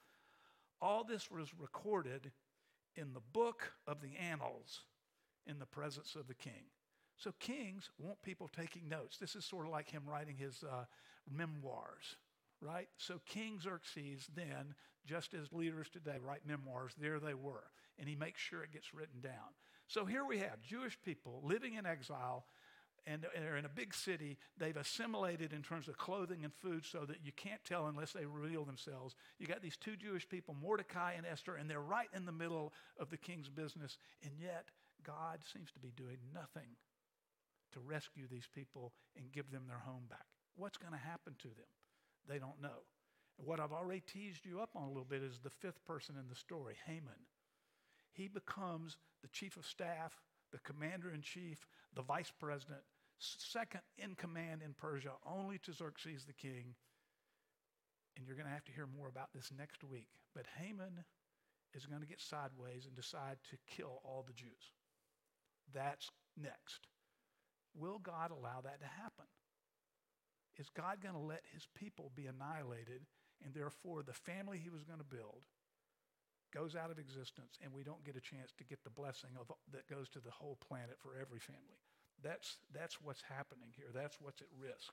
[0.81, 2.31] All this was recorded
[2.95, 4.83] in the book of the annals
[5.47, 6.71] in the presence of the king.
[7.17, 9.17] So kings want people taking notes.
[9.17, 10.85] This is sort of like him writing his uh,
[11.31, 12.17] memoirs,
[12.61, 12.89] right?
[12.99, 14.75] So King Xerxes then,
[15.07, 17.65] just as leaders today write memoirs, there they were.
[17.99, 19.55] And he makes sure it gets written down.
[19.87, 22.45] So here we have Jewish people living in exile
[23.07, 24.37] and they're in a big city.
[24.59, 28.25] They've assimilated in terms of clothing and food so that you can't tell unless they
[28.25, 29.15] reveal themselves.
[29.39, 32.73] You got these two Jewish people, Mordecai and Esther, and they're right in the middle
[32.99, 33.99] of the king's business.
[34.23, 34.67] And yet,
[35.05, 36.77] God seems to be doing nothing
[37.73, 40.27] to rescue these people and give them their home back.
[40.57, 41.71] What's going to happen to them?
[42.29, 42.85] They don't know.
[43.37, 46.29] What I've already teased you up on a little bit is the fifth person in
[46.29, 47.27] the story, Haman
[48.17, 52.81] he becomes the chief of staff, the commander in chief, the vice president,
[53.19, 56.75] second in command in Persia, only to Xerxes the king.
[58.17, 60.09] And you're going to have to hear more about this next week.
[60.35, 61.05] But Haman
[61.75, 64.73] is going to get sideways and decide to kill all the Jews.
[65.75, 66.89] That's next.
[67.75, 69.27] Will God allow that to happen?
[70.57, 73.05] Is God going to let his people be annihilated
[73.45, 75.45] and therefore the family he was going to build
[76.55, 79.53] goes out of existence and we don't get a chance to get the blessing of,
[79.73, 81.85] that goes to the whole planet for every family.
[82.23, 83.87] That's, that's what's happening here.
[83.95, 84.93] That's what's at risk.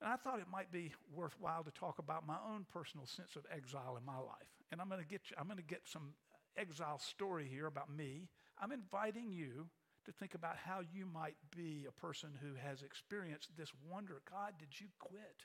[0.00, 3.42] And I thought it might be worthwhile to talk about my own personal sense of
[3.54, 4.48] exile in my life.
[4.70, 6.14] And I'm going to get you, I'm going to get some
[6.56, 8.28] exile story here about me.
[8.60, 9.66] I'm inviting you
[10.06, 14.22] to think about how you might be a person who has experienced this wonder.
[14.30, 15.44] God, did you quit?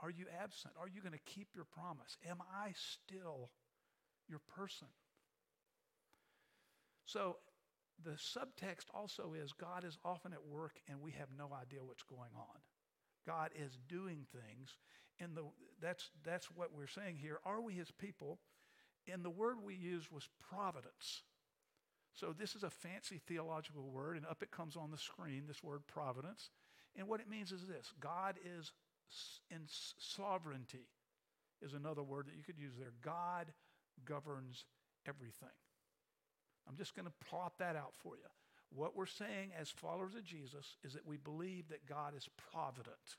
[0.00, 0.74] Are you absent?
[0.78, 2.18] Are you going to keep your promise?
[2.28, 3.50] Am I still
[4.28, 4.88] your person?
[7.06, 7.36] So,
[8.04, 12.02] the subtext also is God is often at work and we have no idea what's
[12.02, 12.60] going on.
[13.26, 14.76] God is doing things.
[15.18, 15.44] And the,
[15.80, 17.38] that's, that's what we're saying here.
[17.44, 18.38] Are we his people?
[19.12, 21.22] And the word we used was providence.
[22.14, 25.62] So this is a fancy theological word, and up it comes on the screen, this
[25.62, 26.50] word providence.
[26.96, 28.72] And what it means is this God is
[29.50, 30.88] in sovereignty
[31.62, 32.92] is another word that you could use there.
[33.02, 33.52] God
[34.04, 34.64] governs
[35.06, 35.48] everything.
[36.68, 38.28] I'm just going to plot that out for you.
[38.70, 43.16] What we're saying as followers of Jesus is that we believe that God is provident,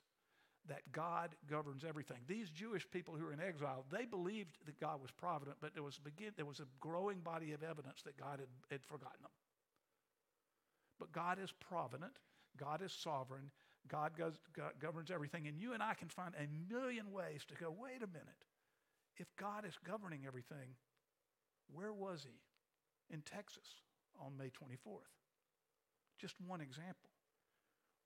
[0.68, 2.18] that God governs everything.
[2.26, 5.82] These Jewish people who are in exile, they believed that God was provident, but there
[5.82, 9.30] was, begin, there was a growing body of evidence that God had, had forgotten them.
[10.98, 12.18] But God is provident,
[12.58, 13.50] God is sovereign,
[13.88, 15.46] God, goes, God governs everything.
[15.46, 18.44] And you and I can find a million ways to go, wait a minute.
[19.16, 20.76] If God is governing everything,
[21.72, 22.36] where was he?
[23.10, 23.82] In Texas
[24.20, 25.14] on May 24th.
[26.18, 27.10] Just one example.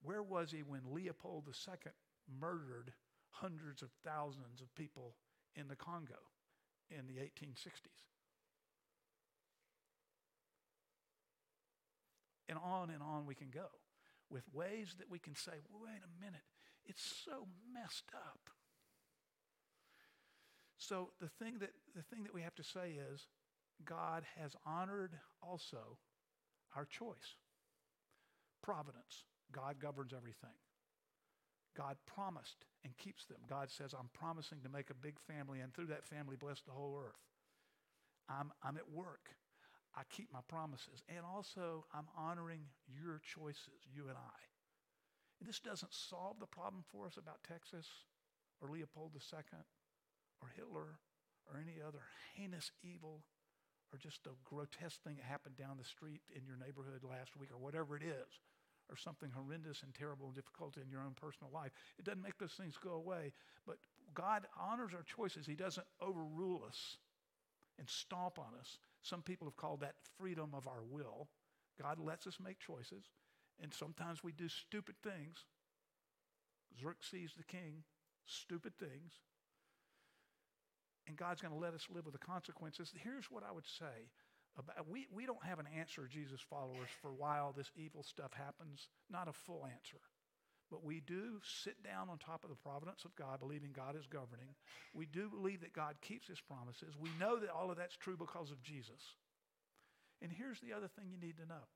[0.02, 1.92] Where was he when Leopold II
[2.40, 2.92] murdered
[3.30, 5.14] hundreds of thousands of people
[5.54, 6.18] in the Congo
[6.90, 8.06] in the 1860s?
[12.48, 13.68] And on and on we can go
[14.28, 16.42] with ways that we can say, wait a minute,
[16.84, 18.50] it's so messed up.
[20.76, 23.28] So the thing that the thing that we have to say is
[23.84, 25.12] God has honored
[25.42, 25.98] also
[26.76, 27.36] our choice.
[28.62, 29.24] Providence.
[29.52, 30.56] God governs everything.
[31.76, 33.38] God promised and keeps them.
[33.48, 36.72] God says, I'm promising to make a big family and through that family bless the
[36.72, 37.20] whole earth.
[38.28, 39.30] I'm, I'm at work.
[39.94, 41.02] I keep my promises.
[41.08, 44.38] And also, I'm honoring your choices, you and I.
[45.40, 47.86] And this doesn't solve the problem for us about Texas
[48.60, 49.58] or Leopold II
[50.40, 50.98] or Hitler
[51.46, 52.02] or any other
[52.34, 53.24] heinous evil
[53.92, 57.50] or just a grotesque thing that happened down the street in your neighborhood last week
[57.52, 58.40] or whatever it is
[58.90, 61.72] or something horrendous and terrible and difficult in your own personal life.
[61.98, 63.32] It doesn't make those things go away,
[63.66, 63.76] but
[64.14, 65.46] God honors our choices.
[65.46, 66.98] He doesn't overrule us
[67.78, 68.78] and stomp on us.
[69.02, 71.28] Some people have called that freedom of our will.
[71.80, 73.04] God lets us make choices,
[73.62, 75.44] and sometimes we do stupid things.
[76.80, 77.82] Xerxes the king,
[78.26, 79.12] stupid things.
[81.06, 82.92] And God's going to let us live with the consequences.
[83.02, 84.10] Here's what I would say
[84.58, 88.32] about we, we don't have an answer, Jesus followers, for why all this evil stuff
[88.32, 88.88] happens.
[89.10, 89.98] Not a full answer.
[90.70, 94.06] But we do sit down on top of the providence of God, believing God is
[94.06, 94.56] governing.
[94.94, 96.96] We do believe that God keeps his promises.
[96.98, 99.16] We know that all of that's true because of Jesus.
[100.22, 101.66] And here's the other thing you need to know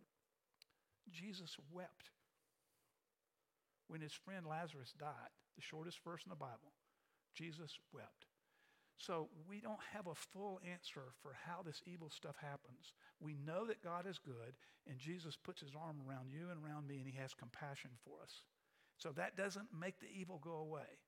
[1.13, 2.11] Jesus wept
[3.89, 6.73] when his friend Lazarus died, the shortest verse in the Bible.
[7.35, 8.25] Jesus wept.
[8.99, 12.95] So we don't have a full answer for how this evil stuff happens.
[13.21, 14.57] We know that God is good,
[14.89, 18.23] and Jesus puts his arm around you and around me, and he has compassion for
[18.23, 18.43] us.
[18.97, 20.99] So that doesn't make the evil go away,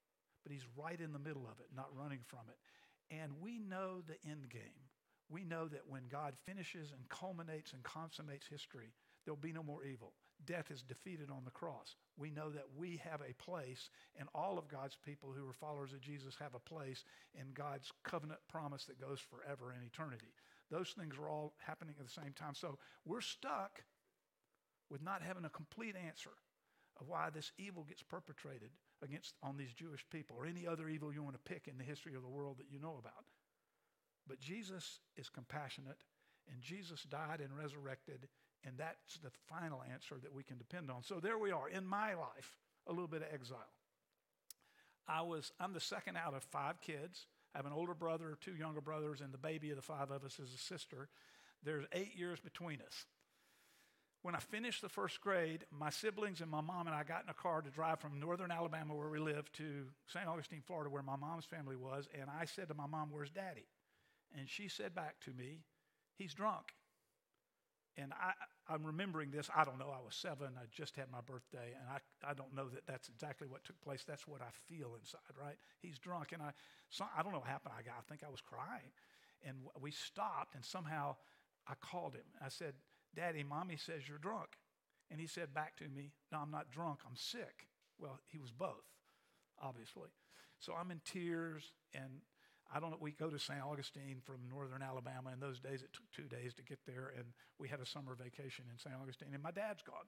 [0.42, 2.58] but he's right in the middle of it, not running from it.
[3.14, 4.84] And we know the end game.
[5.30, 8.92] We know that when God finishes and culminates and consummates history,
[9.24, 10.12] there'll be no more evil.
[10.44, 11.96] Death is defeated on the cross.
[12.16, 15.92] We know that we have a place, and all of God's people who are followers
[15.92, 20.32] of Jesus have a place in God's covenant promise that goes forever in eternity.
[20.70, 22.54] Those things are all happening at the same time.
[22.54, 23.82] So we're stuck
[24.90, 26.32] with not having a complete answer
[27.00, 28.70] of why this evil gets perpetrated
[29.02, 31.84] against on these Jewish people or any other evil you want to pick in the
[31.84, 33.24] history of the world that you know about.
[34.26, 35.98] But Jesus is compassionate
[36.52, 38.28] and Jesus died and resurrected
[38.68, 41.02] and that's the final answer that we can depend on.
[41.02, 43.58] So there we are in my life, a little bit of exile.
[45.06, 47.26] I was I'm the second out of 5 kids.
[47.54, 50.24] I have an older brother, two younger brothers and the baby of the five of
[50.24, 51.08] us is a sister.
[51.64, 53.06] There's 8 years between us
[54.22, 57.28] when I finished the first grade, my siblings and my mom and I got in
[57.28, 60.26] a car to drive from northern Alabama, where we lived, to St.
[60.26, 62.08] Augustine, Florida, where my mom's family was.
[62.12, 63.66] And I said to my mom, Where's daddy?
[64.36, 65.60] And she said back to me,
[66.16, 66.74] He's drunk.
[68.00, 68.32] And I,
[68.72, 69.50] I'm remembering this.
[69.54, 69.90] I don't know.
[69.90, 70.54] I was seven.
[70.56, 71.74] I just had my birthday.
[71.74, 74.04] And I, I don't know that that's exactly what took place.
[74.06, 75.56] That's what I feel inside, right?
[75.82, 76.30] He's drunk.
[76.32, 76.52] And I,
[76.90, 77.74] so, I don't know what happened.
[77.76, 78.92] I, got, I think I was crying.
[79.44, 81.16] And we stopped, and somehow
[81.66, 82.26] I called him.
[82.44, 82.74] I said,
[83.14, 84.50] Daddy, mommy says you're drunk.
[85.10, 87.66] And he said back to me, No, I'm not drunk, I'm sick.
[87.98, 88.84] Well, he was both,
[89.60, 90.10] obviously.
[90.60, 92.20] So I'm in tears, and
[92.70, 92.98] I don't know.
[93.00, 93.62] We go to St.
[93.62, 95.30] Augustine from northern Alabama.
[95.32, 97.24] In those days, it took two days to get there, and
[97.58, 98.94] we had a summer vacation in St.
[99.00, 100.06] Augustine, and my dad's gone.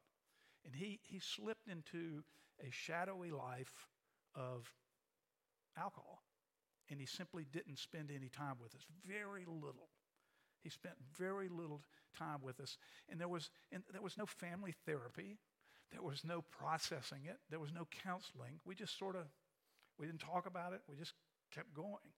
[0.64, 2.22] And he, he slipped into
[2.61, 3.88] a shadowy life
[4.34, 4.70] of
[5.78, 6.22] alcohol,
[6.90, 9.88] and he simply didn't spend any time with us, very little.
[10.62, 11.80] He spent very little
[12.16, 12.76] time with us.
[13.08, 15.38] And there was, and there was no family therapy.
[15.90, 17.38] There was no processing it.
[17.48, 18.61] There was no counseling.
[18.66, 19.24] We just sort of,
[19.98, 20.82] we didn't talk about it.
[20.86, 21.14] We just
[21.54, 22.12] kept going.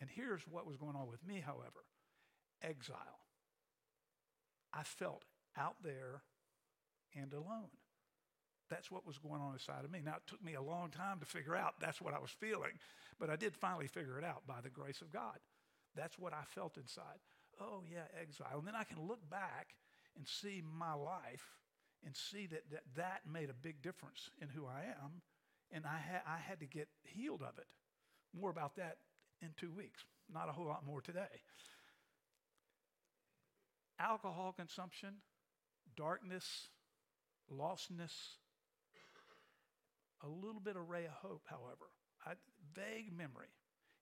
[0.00, 1.84] And here's what was going on with me, however
[2.62, 3.20] exile.
[4.72, 5.24] I felt
[5.56, 6.22] out there
[7.14, 7.70] and alone.
[8.68, 10.00] That's what was going on inside of me.
[10.04, 12.72] Now, it took me a long time to figure out that's what I was feeling,
[13.20, 15.38] but I did finally figure it out by the grace of God.
[15.94, 17.20] That's what I felt inside
[17.60, 18.58] oh, yeah, exile.
[18.58, 19.74] And then I can look back
[20.16, 21.56] and see my life
[22.04, 25.22] and see that that, that made a big difference in who I am.
[25.72, 27.66] And I, ha- I had to get healed of it.
[28.38, 28.98] More about that
[29.42, 30.04] in two weeks.
[30.32, 31.42] Not a whole lot more today.
[33.98, 35.14] Alcohol consumption,
[35.96, 36.68] darkness,
[37.50, 38.36] lostness,
[40.22, 41.90] a little bit of ray of hope, however.
[42.26, 42.32] I,
[42.74, 43.48] vague memory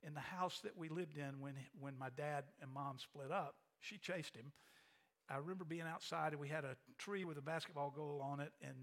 [0.03, 3.55] in the house that we lived in when, when my dad and mom split up.
[3.81, 4.53] She chased him.
[5.31, 8.53] I remember being outside and we had a tree with a basketball goal on it
[8.63, 8.75] and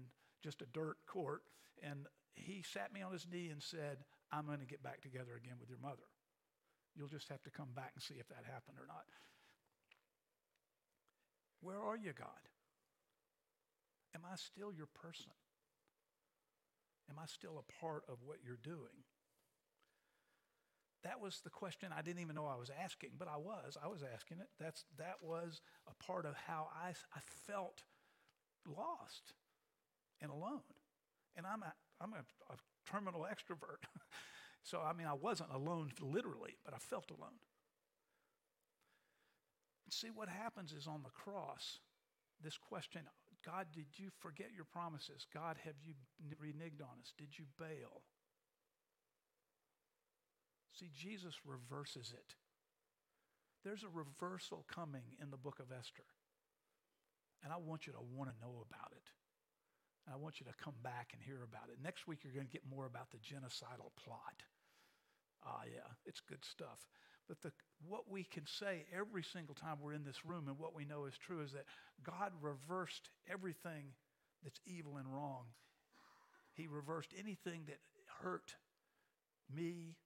[0.42, 1.42] just a dirt court.
[1.82, 3.98] And he sat me on his knee and said,
[4.32, 6.02] I'm going to get back together again with your mother.
[6.96, 9.04] You'll just have to come back and see if that happened or not.
[11.60, 12.42] Where are you, God?
[14.14, 15.32] Am I still your person?
[17.08, 19.04] Am I still a part of what you're doing?
[21.04, 23.76] That was the question I didn't even know I was asking, but I was.
[23.82, 24.48] I was asking it.
[24.60, 27.82] That's, that was a part of how I, I felt
[28.66, 29.34] lost
[30.20, 30.62] and alone.
[31.36, 32.56] And I'm a, I'm a, a
[32.90, 33.82] terminal extrovert.
[34.62, 37.40] So, I mean, I wasn't alone literally, but I felt alone.
[39.90, 41.80] See, what happens is on the cross,
[42.42, 43.02] this question
[43.44, 45.26] God, did you forget your promises?
[45.34, 45.94] God, have you
[46.40, 47.12] reneged on us?
[47.18, 48.02] Did you bail?
[50.72, 52.34] See, Jesus reverses it.
[53.64, 56.06] There's a reversal coming in the book of Esther.
[57.44, 59.10] And I want you to want to know about it.
[60.10, 61.78] I want you to come back and hear about it.
[61.82, 64.42] Next week, you're going to get more about the genocidal plot.
[65.44, 66.86] Ah, yeah, it's good stuff.
[67.28, 67.52] But the,
[67.86, 71.04] what we can say every single time we're in this room and what we know
[71.04, 71.66] is true is that
[72.02, 73.94] God reversed everything
[74.42, 75.44] that's evil and wrong.
[76.52, 77.78] He reversed anything that
[78.22, 78.54] hurt
[79.54, 79.96] me.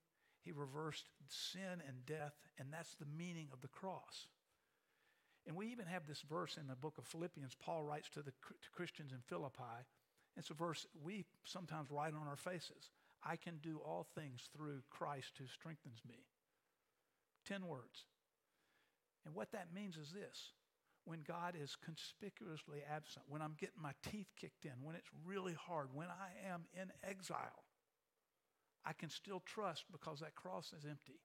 [0.43, 4.29] He reversed sin and death, and that's the meaning of the cross.
[5.47, 7.55] And we even have this verse in the book of Philippians.
[7.55, 9.85] Paul writes to the to Christians in Philippi.
[10.37, 12.91] It's a verse we sometimes write on our faces.
[13.25, 16.27] I can do all things through Christ who strengthens me.
[17.47, 18.05] Ten words.
[19.25, 20.53] And what that means is this
[21.05, 25.55] when God is conspicuously absent, when I'm getting my teeth kicked in, when it's really
[25.55, 27.65] hard, when I am in exile,
[28.85, 31.21] I can still trust because that cross is empty,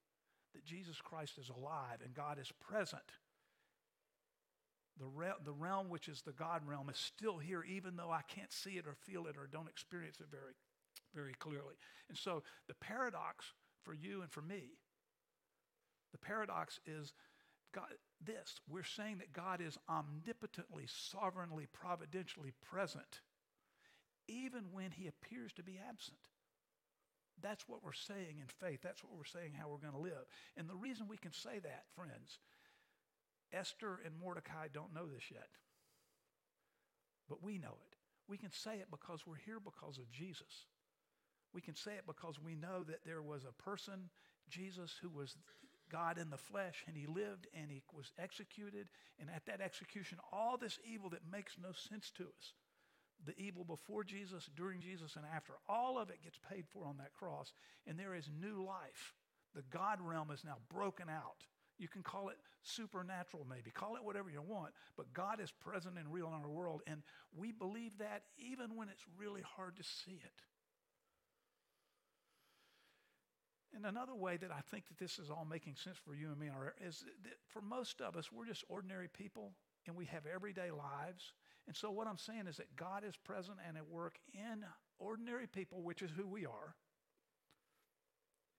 [0.53, 3.03] that Jesus Christ is alive and God is present.
[4.99, 8.21] The, re- the realm, which is the God realm, is still here, even though I
[8.27, 10.53] can't see it or feel it or don't experience it very,
[11.15, 11.75] very clearly.
[12.09, 13.45] And so the paradox
[13.83, 14.73] for you and for me
[16.11, 17.13] the paradox is
[17.73, 17.87] God,
[18.23, 23.21] this we're saying that God is omnipotently, sovereignly, providentially present,
[24.27, 26.19] even when he appears to be absent.
[27.41, 28.81] That's what we're saying in faith.
[28.83, 30.27] That's what we're saying how we're going to live.
[30.57, 32.37] And the reason we can say that, friends,
[33.53, 35.49] Esther and Mordecai don't know this yet,
[37.29, 37.95] but we know it.
[38.27, 40.65] We can say it because we're here because of Jesus.
[41.53, 44.09] We can say it because we know that there was a person,
[44.49, 45.35] Jesus, who was
[45.91, 48.87] God in the flesh, and he lived and he was executed.
[49.19, 52.53] And at that execution, all this evil that makes no sense to us
[53.25, 56.97] the evil before Jesus, during Jesus, and after all of it gets paid for on
[56.97, 57.53] that cross.
[57.85, 59.13] And there is new life.
[59.53, 61.45] The God realm is now broken out.
[61.81, 63.71] You can call it supernatural, maybe.
[63.71, 66.83] Call it whatever you want, but God is present and real in our world.
[66.85, 67.01] And
[67.35, 70.43] we believe that even when it's really hard to see it.
[73.73, 76.37] And another way that I think that this is all making sense for you and
[76.37, 76.49] me
[76.85, 79.53] is that for most of us, we're just ordinary people
[79.87, 81.33] and we have everyday lives.
[81.65, 84.65] And so what I'm saying is that God is present and at work in
[84.99, 86.75] ordinary people, which is who we are.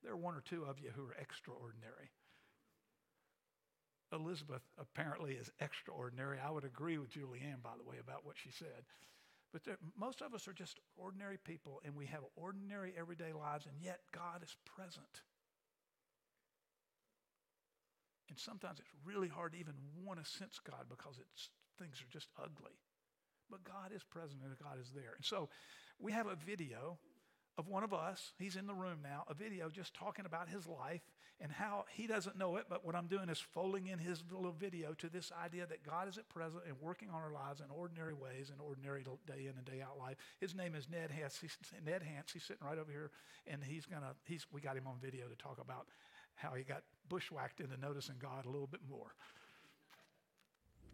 [0.03, 2.11] There are one or two of you who are extraordinary.
[4.13, 6.39] Elizabeth apparently is extraordinary.
[6.39, 8.85] I would agree with Julianne, by the way, about what she said.
[9.53, 13.67] But there, most of us are just ordinary people and we have ordinary everyday lives,
[13.67, 15.23] and yet God is present.
[18.29, 22.11] And sometimes it's really hard to even want to sense God because it's, things are
[22.11, 22.73] just ugly.
[23.51, 25.13] But God is present and God is there.
[25.17, 25.51] And so
[25.99, 26.99] we have a video
[27.59, 30.67] of one of us, he's in the room now, a video just talking about his
[30.67, 31.03] life
[31.43, 34.53] and how he doesn't know it, but what I'm doing is folding in his little
[34.53, 37.67] video to this idea that God is at present and working on our lives in
[37.77, 40.17] ordinary ways, in ordinary day in and day out life.
[40.41, 41.39] His name is Ned Hance.
[41.41, 42.33] He's, Ned Hance.
[42.33, 43.11] He's sitting right over here,
[43.49, 44.15] and he's gonna.
[44.25, 45.89] He's we got him on video to talk about
[46.37, 49.15] how he got bushwhacked into noticing God a little bit more.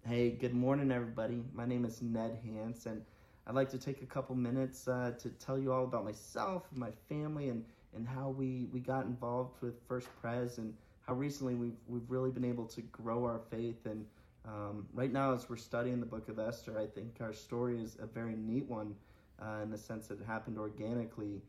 [0.06, 1.42] Hey, good morning, everybody.
[1.52, 3.02] My name is Ned Hance, and
[3.46, 6.90] I'd like to take a couple minutes uh, to tell you all about myself, my
[7.10, 10.74] family, and, and how we, we got involved with First Pres and
[11.06, 13.86] how recently we've, we've really been able to grow our faith.
[13.86, 14.04] And
[14.46, 17.96] um, right now, as we're studying the book of Esther, I think our story is
[18.00, 18.94] a very neat one
[19.42, 21.40] uh, in the sense that it happened organically.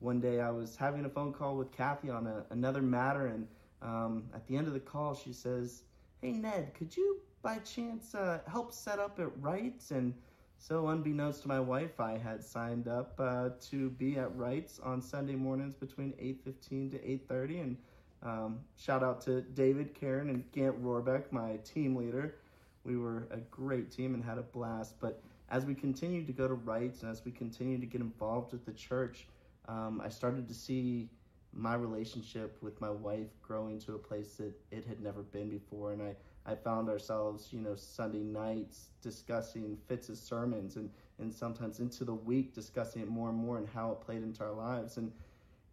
[0.00, 3.46] One day I was having a phone call with Kathy on a, another matter, and
[3.82, 5.82] um, at the end of the call, she says,
[6.20, 9.90] Hey, Ned, could you by chance uh, help set up at Wrights?
[9.90, 10.14] And
[10.58, 15.02] so, unbeknownst to my wife, I had signed up uh, to be at Wrights on
[15.02, 17.60] Sunday mornings between 8:15 to 8:30.
[17.62, 17.76] And
[18.22, 22.36] um, shout out to David, Karen, and Gant Rohrbeck, my team leader.
[22.84, 24.98] We were a great team and had a blast.
[25.00, 28.52] But as we continued to go to rights and as we continued to get involved
[28.52, 29.26] with the church,
[29.68, 31.08] um, I started to see
[31.52, 35.92] my relationship with my wife growing to a place that it had never been before.
[35.92, 36.16] And I,
[36.46, 42.14] I found ourselves, you know, Sunday nights discussing Fitz's sermons and, and sometimes into the
[42.14, 44.96] week discussing it more and more and how it played into our lives.
[44.98, 45.12] And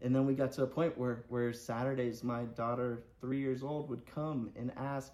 [0.02, 3.88] and then we got to a point where, where Saturdays my daughter, three years old,
[3.90, 5.14] would come and ask,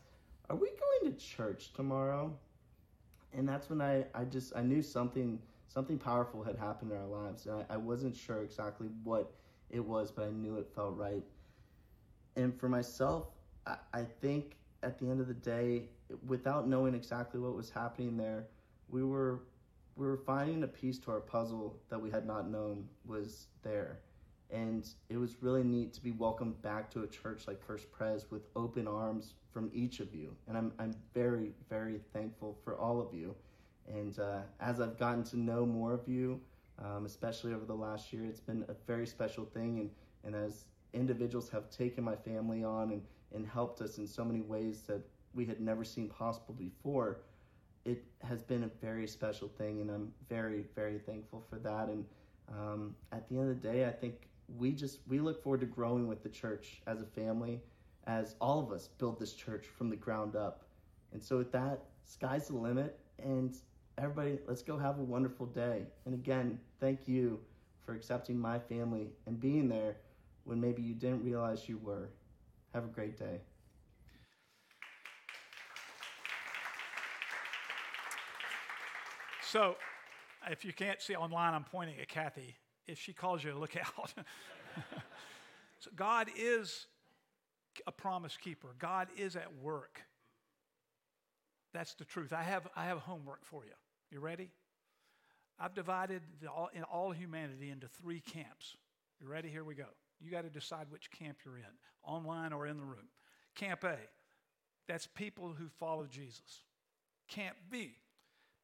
[0.49, 2.34] Are we going to church tomorrow?
[3.34, 7.05] And that's when I, I just I knew something something powerful had happened in our
[7.05, 7.45] lives.
[7.45, 9.34] And I, I wasn't sure exactly what
[9.70, 11.24] it was, but I knew it felt right.
[12.38, 13.28] And for myself,
[13.66, 15.84] I, I think at the end of the day,
[16.25, 18.47] without knowing exactly what was happening there,
[18.89, 19.41] we were
[19.95, 23.97] we were finding a piece to our puzzle that we had not known was there.
[24.51, 28.30] And it was really neat to be welcomed back to a church like First Pres
[28.30, 30.36] with open arms from each of you.
[30.47, 33.36] And I'm, I'm very, very thankful for all of you.
[33.88, 36.39] And uh, as I've gotten to know more of you,
[36.78, 39.80] um, especially over the last year, it's been a very special thing.
[39.80, 39.89] And,
[40.23, 43.01] and as individuals have taken my family on and,
[43.34, 45.01] and helped us in so many ways that
[45.34, 47.19] we had never seen possible before,
[47.86, 49.82] it has been a very special thing.
[49.82, 51.89] And I'm very, very thankful for that.
[51.89, 52.05] And
[52.49, 55.65] um, at the end of the day, I think we just we look forward to
[55.65, 57.61] growing with the church as a family
[58.05, 60.65] as all of us build this church from the ground up
[61.11, 63.57] and so with that sky's the limit and
[63.97, 67.39] everybody let's go have a wonderful day and again thank you
[67.86, 69.97] for accepting my family and being there
[70.45, 72.09] when maybe you didn't realize you were
[72.78, 73.39] have a great day
[79.49, 79.78] So,
[80.51, 82.57] if you can't see online, I'm pointing at Kathy.
[82.86, 84.13] If she calls you, look out.
[85.80, 86.88] so, God is
[87.86, 90.01] a promise keeper, God is at work.
[91.73, 92.34] That's the truth.
[92.34, 93.71] I have, I have homework for you.
[94.11, 94.49] You ready?
[95.57, 98.75] I've divided the, all, in all humanity into three camps.
[99.21, 99.47] You ready?
[99.47, 99.86] Here we go.
[100.20, 101.63] You got to decide which camp you're in,
[102.03, 103.09] online or in the room.
[103.55, 103.97] Camp A,
[104.88, 106.63] that's people who follow Jesus.
[107.28, 107.95] Camp B,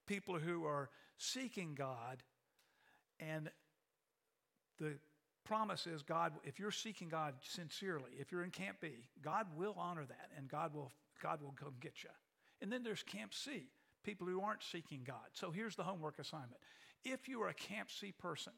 [0.08, 2.24] people who are seeking God
[3.20, 3.50] and
[4.80, 4.96] the
[5.46, 8.90] promise is God, if you're seeking God sincerely, if you're in Camp B,
[9.22, 10.92] God will honor that and God will,
[11.22, 12.10] God will come get you.
[12.62, 13.68] And then there's Camp C,
[14.04, 15.28] people who aren't seeking God.
[15.34, 16.62] So here's the homework assignment.
[17.04, 18.54] If you are a Camp C person,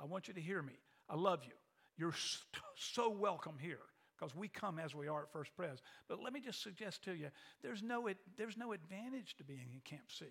[0.00, 0.78] I want you to hear me.
[1.08, 1.52] I love you.
[2.00, 2.14] You're
[2.76, 3.78] so welcome here
[4.18, 5.82] because we come as we are at First Pres.
[6.08, 7.28] But let me just suggest to you
[7.62, 10.24] there's no, there's no advantage to being in Camp C.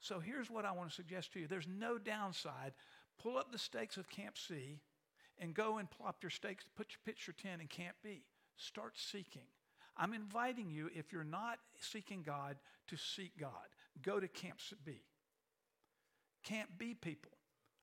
[0.00, 2.72] So here's what I want to suggest to you there's no downside.
[3.22, 4.80] Pull up the stakes of Camp C
[5.38, 8.24] and go and plop your stakes, put your, pitch your tent in Camp B.
[8.56, 9.46] Start seeking.
[9.96, 12.56] I'm inviting you, if you're not seeking God,
[12.88, 13.52] to seek God.
[14.02, 15.00] Go to Camp B.
[16.42, 17.32] Camp B people,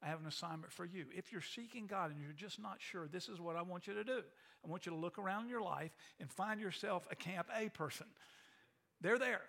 [0.04, 1.06] I have an assignment for you.
[1.16, 3.94] If you're seeking God and you're just not sure, this is what I want you
[3.94, 4.22] to do.
[4.66, 7.70] I want you to look around in your life and find yourself a Camp A
[7.70, 8.08] person.
[9.02, 9.42] They're there.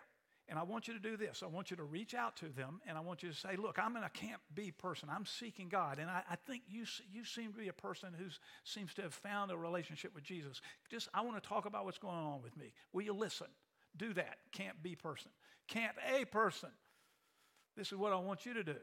[0.47, 1.43] And I want you to do this.
[1.43, 3.79] I want you to reach out to them and I want you to say, Look,
[3.79, 5.09] I'm in a Camp B person.
[5.11, 5.99] I'm seeking God.
[5.99, 8.27] And I, I think you, you seem to be a person who
[8.65, 10.61] seems to have found a relationship with Jesus.
[10.91, 12.75] Just, I want to talk about what's going on with me.
[12.93, 13.47] Will you listen?
[13.97, 14.37] Do that.
[14.53, 15.31] Camp B person.
[15.67, 16.71] Camp A person.
[17.75, 18.77] This is what I want you to do.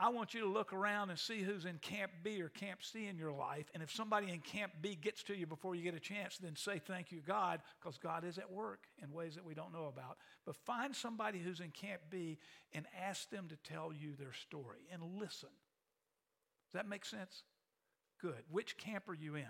[0.00, 3.08] I want you to look around and see who's in Camp B or Camp C
[3.08, 3.66] in your life.
[3.74, 6.54] And if somebody in Camp B gets to you before you get a chance, then
[6.54, 9.86] say thank you, God, because God is at work in ways that we don't know
[9.86, 10.18] about.
[10.46, 12.38] But find somebody who's in Camp B
[12.72, 15.50] and ask them to tell you their story and listen.
[16.68, 17.42] Does that make sense?
[18.20, 18.42] Good.
[18.50, 19.46] Which camp are you in?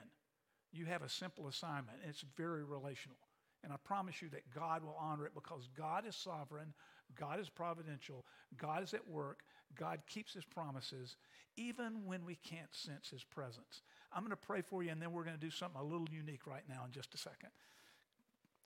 [0.73, 3.19] You have a simple assignment, and it's very relational.
[3.65, 6.75] And I promise you that God will honor it because God is sovereign,
[7.19, 8.25] God is providential,
[8.57, 9.41] God is at work,
[9.77, 11.17] God keeps his promises,
[11.57, 13.83] even when we can't sense his presence.
[14.13, 16.09] I'm going to pray for you, and then we're going to do something a little
[16.11, 17.51] unique right now in just a second.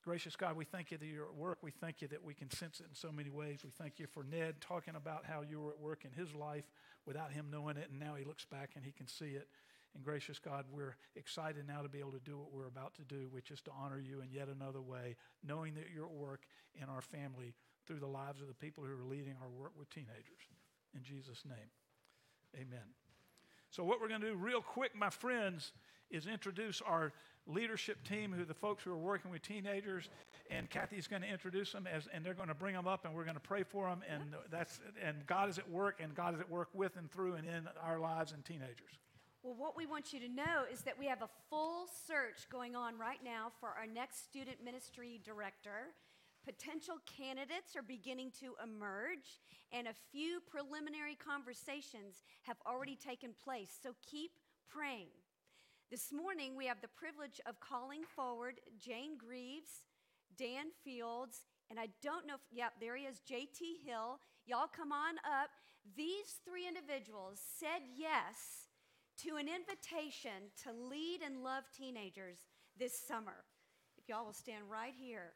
[0.04, 1.58] Gracious God, we thank you that you're at work.
[1.62, 3.60] We thank you that we can sense it in so many ways.
[3.64, 6.64] We thank you for Ned talking about how you were at work in his life
[7.06, 9.48] without him knowing it, and now he looks back and he can see it.
[9.94, 13.02] And gracious God, we're excited now to be able to do what we're about to
[13.02, 16.46] do, which is to honor you in yet another way, knowing that you're at work
[16.74, 17.54] in our family
[17.86, 20.48] through the lives of the people who are leading our work with teenagers.
[20.94, 21.70] In Jesus' name,
[22.54, 22.86] amen.
[23.70, 25.72] So, what we're going to do real quick, my friends,
[26.10, 27.12] is introduce our
[27.46, 30.08] leadership team, who the folks who are working with teenagers,
[30.50, 33.14] and Kathy's going to introduce them, as, and they're going to bring them up, and
[33.14, 36.34] we're going to pray for them, and that's and God is at work, and God
[36.34, 38.98] is at work with and through and in our lives and teenagers.
[39.42, 42.76] Well, what we want you to know is that we have a full search going
[42.76, 45.94] on right now for our next student ministry director.
[46.44, 49.38] Potential candidates are beginning to emerge,
[49.70, 54.32] and a few preliminary conversations have already taken place, so keep
[54.68, 55.06] praying.
[55.88, 59.86] This morning, we have the privilege of calling forward Jane Greaves,
[60.36, 64.18] Dan Fields, and I don't know if, yep, there he is, JT Hill.
[64.44, 65.50] Y'all come on up.
[65.96, 68.66] These three individuals said yes
[69.22, 72.38] to an invitation to lead and love teenagers
[72.78, 73.44] this summer.
[73.96, 75.34] If y'all will stand right here.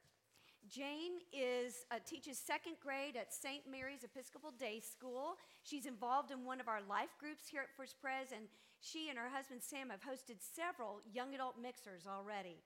[0.71, 3.63] Jane is uh, teaches second grade at St.
[3.71, 5.39] Mary's Episcopal Day School.
[5.63, 8.51] She's involved in one of our life groups here at First Pres, and
[8.81, 12.59] she and her husband Sam have hosted several young adult mixers already.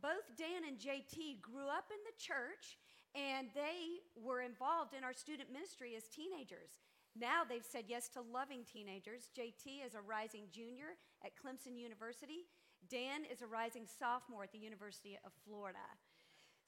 [0.00, 2.78] Both Dan and JT grew up in the church,
[3.14, 6.78] and they were involved in our student ministry as teenagers.
[7.18, 9.28] Now they've said yes to loving teenagers.
[9.36, 12.46] JT is a rising junior at Clemson University.
[12.88, 15.84] Dan is a rising sophomore at the University of Florida.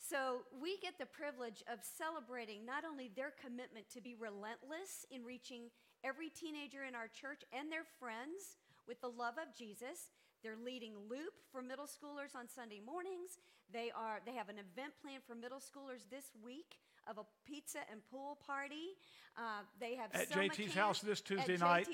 [0.05, 5.25] So we get the privilege of celebrating not only their commitment to be relentless in
[5.25, 5.73] reaching
[6.05, 10.13] every teenager in our church and their friends with the love of Jesus.
[10.45, 13.41] They're leading Loop for middle schoolers on Sunday mornings.
[13.73, 17.79] They are they have an event planned for middle schoolers this week of a pizza
[17.91, 18.97] and pool party.
[19.37, 21.89] Uh, they have At JT's camp house this Tuesday at night.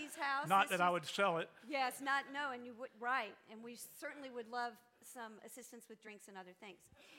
[0.49, 1.49] Not that I would sell it.
[1.69, 6.03] Yes, not no, and you would right, and we certainly would love some assistance with
[6.03, 6.79] drinks and other things.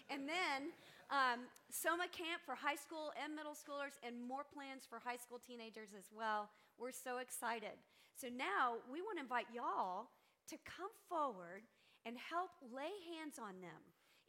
[0.10, 0.72] And then
[1.10, 5.40] um, Soma Camp for high school and middle schoolers, and more plans for high school
[5.42, 6.50] teenagers as well.
[6.78, 7.76] We're so excited.
[8.16, 10.14] So now we want to invite y'all
[10.50, 11.66] to come forward
[12.06, 13.82] and help lay hands on them.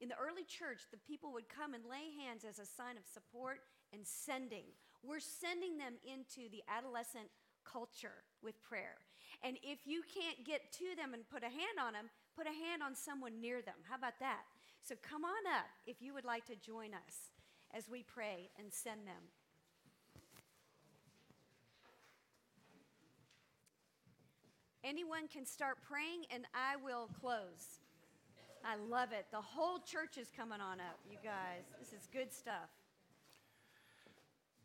[0.03, 3.07] In the early church, the people would come and lay hands as a sign of
[3.07, 3.63] support
[3.95, 4.67] and sending.
[5.07, 7.31] We're sending them into the adolescent
[7.63, 8.99] culture with prayer.
[9.47, 12.67] And if you can't get to them and put a hand on them, put a
[12.67, 13.79] hand on someone near them.
[13.89, 14.43] How about that?
[14.83, 17.31] So come on up if you would like to join us
[17.73, 19.31] as we pray and send them.
[24.83, 27.79] Anyone can start praying and I will close.
[28.65, 29.27] I love it.
[29.31, 31.65] The whole church is coming on up, you guys.
[31.79, 32.71] This is good stuff.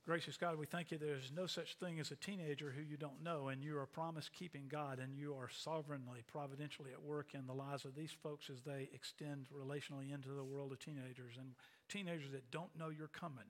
[0.06, 3.22] Gracious God, we thank you there's no such thing as a teenager who you don't
[3.22, 7.46] know, and you are promise keeping God, and you are sovereignly, providentially at work in
[7.46, 11.50] the lives of these folks as they extend relationally into the world of teenagers and
[11.90, 13.44] teenagers that don't know you're coming.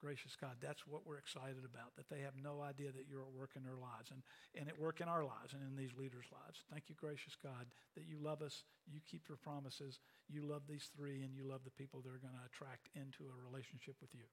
[0.00, 3.34] Gracious God, that's what we're excited about, that they have no idea that you're at
[3.34, 4.22] work in their lives and,
[4.54, 6.62] and at work in our lives and in these leaders' lives.
[6.70, 9.98] Thank you, gracious God, that you love us, you keep your promises,
[10.30, 13.26] you love these three, and you love the people that are going to attract into
[13.26, 14.26] a relationship with you.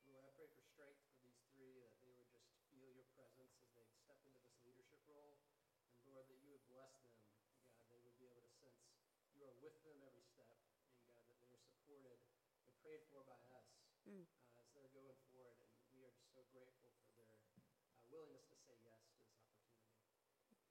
[0.09, 3.53] Lord, I pray for strength for these three, that they would just feel your presence
[3.61, 5.37] as they step into this leadership role.
[6.01, 7.13] And Lord, that you would bless them.
[7.75, 8.81] God, they would be able to sense
[9.35, 10.55] you are with them every step.
[11.03, 12.19] And God, that they are supported
[12.67, 13.67] and prayed for by us
[14.07, 14.25] Mm.
[14.25, 15.61] uh, as they're going forward.
[15.61, 17.61] And we are just so grateful for their uh,
[18.09, 20.65] willingness to say yes to this opportunity.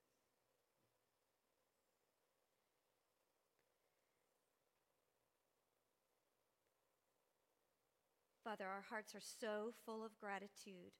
[8.43, 10.97] Father, our hearts are so full of gratitude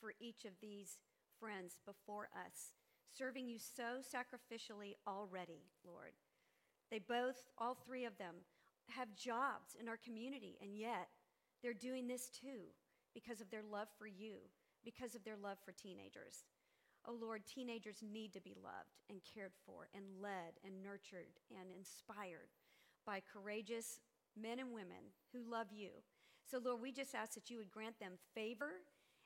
[0.00, 0.98] for each of these
[1.40, 2.72] friends before us,
[3.18, 6.12] serving you so sacrificially already, Lord.
[6.90, 8.36] They both, all three of them,
[8.90, 11.08] have jobs in our community, and yet
[11.62, 12.68] they're doing this too
[13.14, 14.36] because of their love for you,
[14.84, 16.44] because of their love for teenagers.
[17.06, 21.70] Oh Lord, teenagers need to be loved and cared for and led and nurtured and
[21.70, 22.48] inspired
[23.06, 24.00] by courageous
[24.40, 25.90] men and women who love you.
[26.50, 28.72] So, Lord, we just ask that you would grant them favor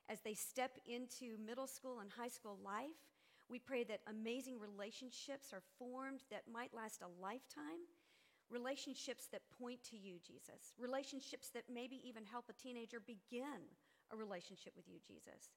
[0.09, 3.08] as they step into middle school and high school life.
[3.51, 7.89] We pray that amazing relationships are formed that might last a lifetime.
[8.51, 10.73] Relationships that point to you, Jesus.
[10.79, 13.69] Relationships that maybe even help a teenager begin
[14.13, 15.51] a relationship with you, Jesus.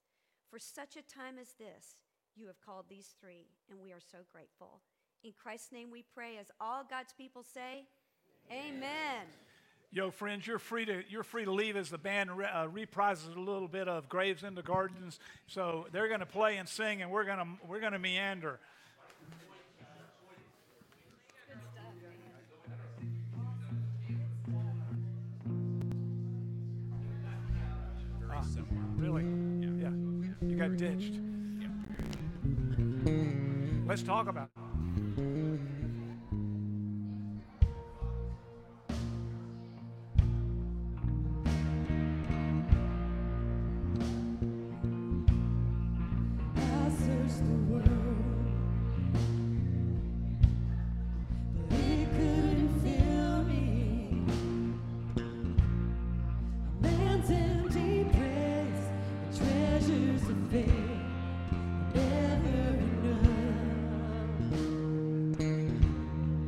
[0.50, 1.96] For such a time as this,
[2.36, 4.82] you have called these three, and we are so grateful.
[5.24, 7.86] In Christ's name we pray, as all God's people say,
[8.52, 9.28] Amen.
[9.94, 13.36] Yo, friends, you're free to you're free to leave as the band re- uh, reprises
[13.36, 15.20] a little bit of Graves Into Gardens.
[15.48, 18.58] So they're going to play and sing, and we're going to we're going to meander.
[28.32, 28.42] Uh,
[28.96, 29.24] Really?
[29.82, 29.90] Yeah.
[30.48, 31.20] You got ditched.
[33.88, 34.61] Let's talk about it.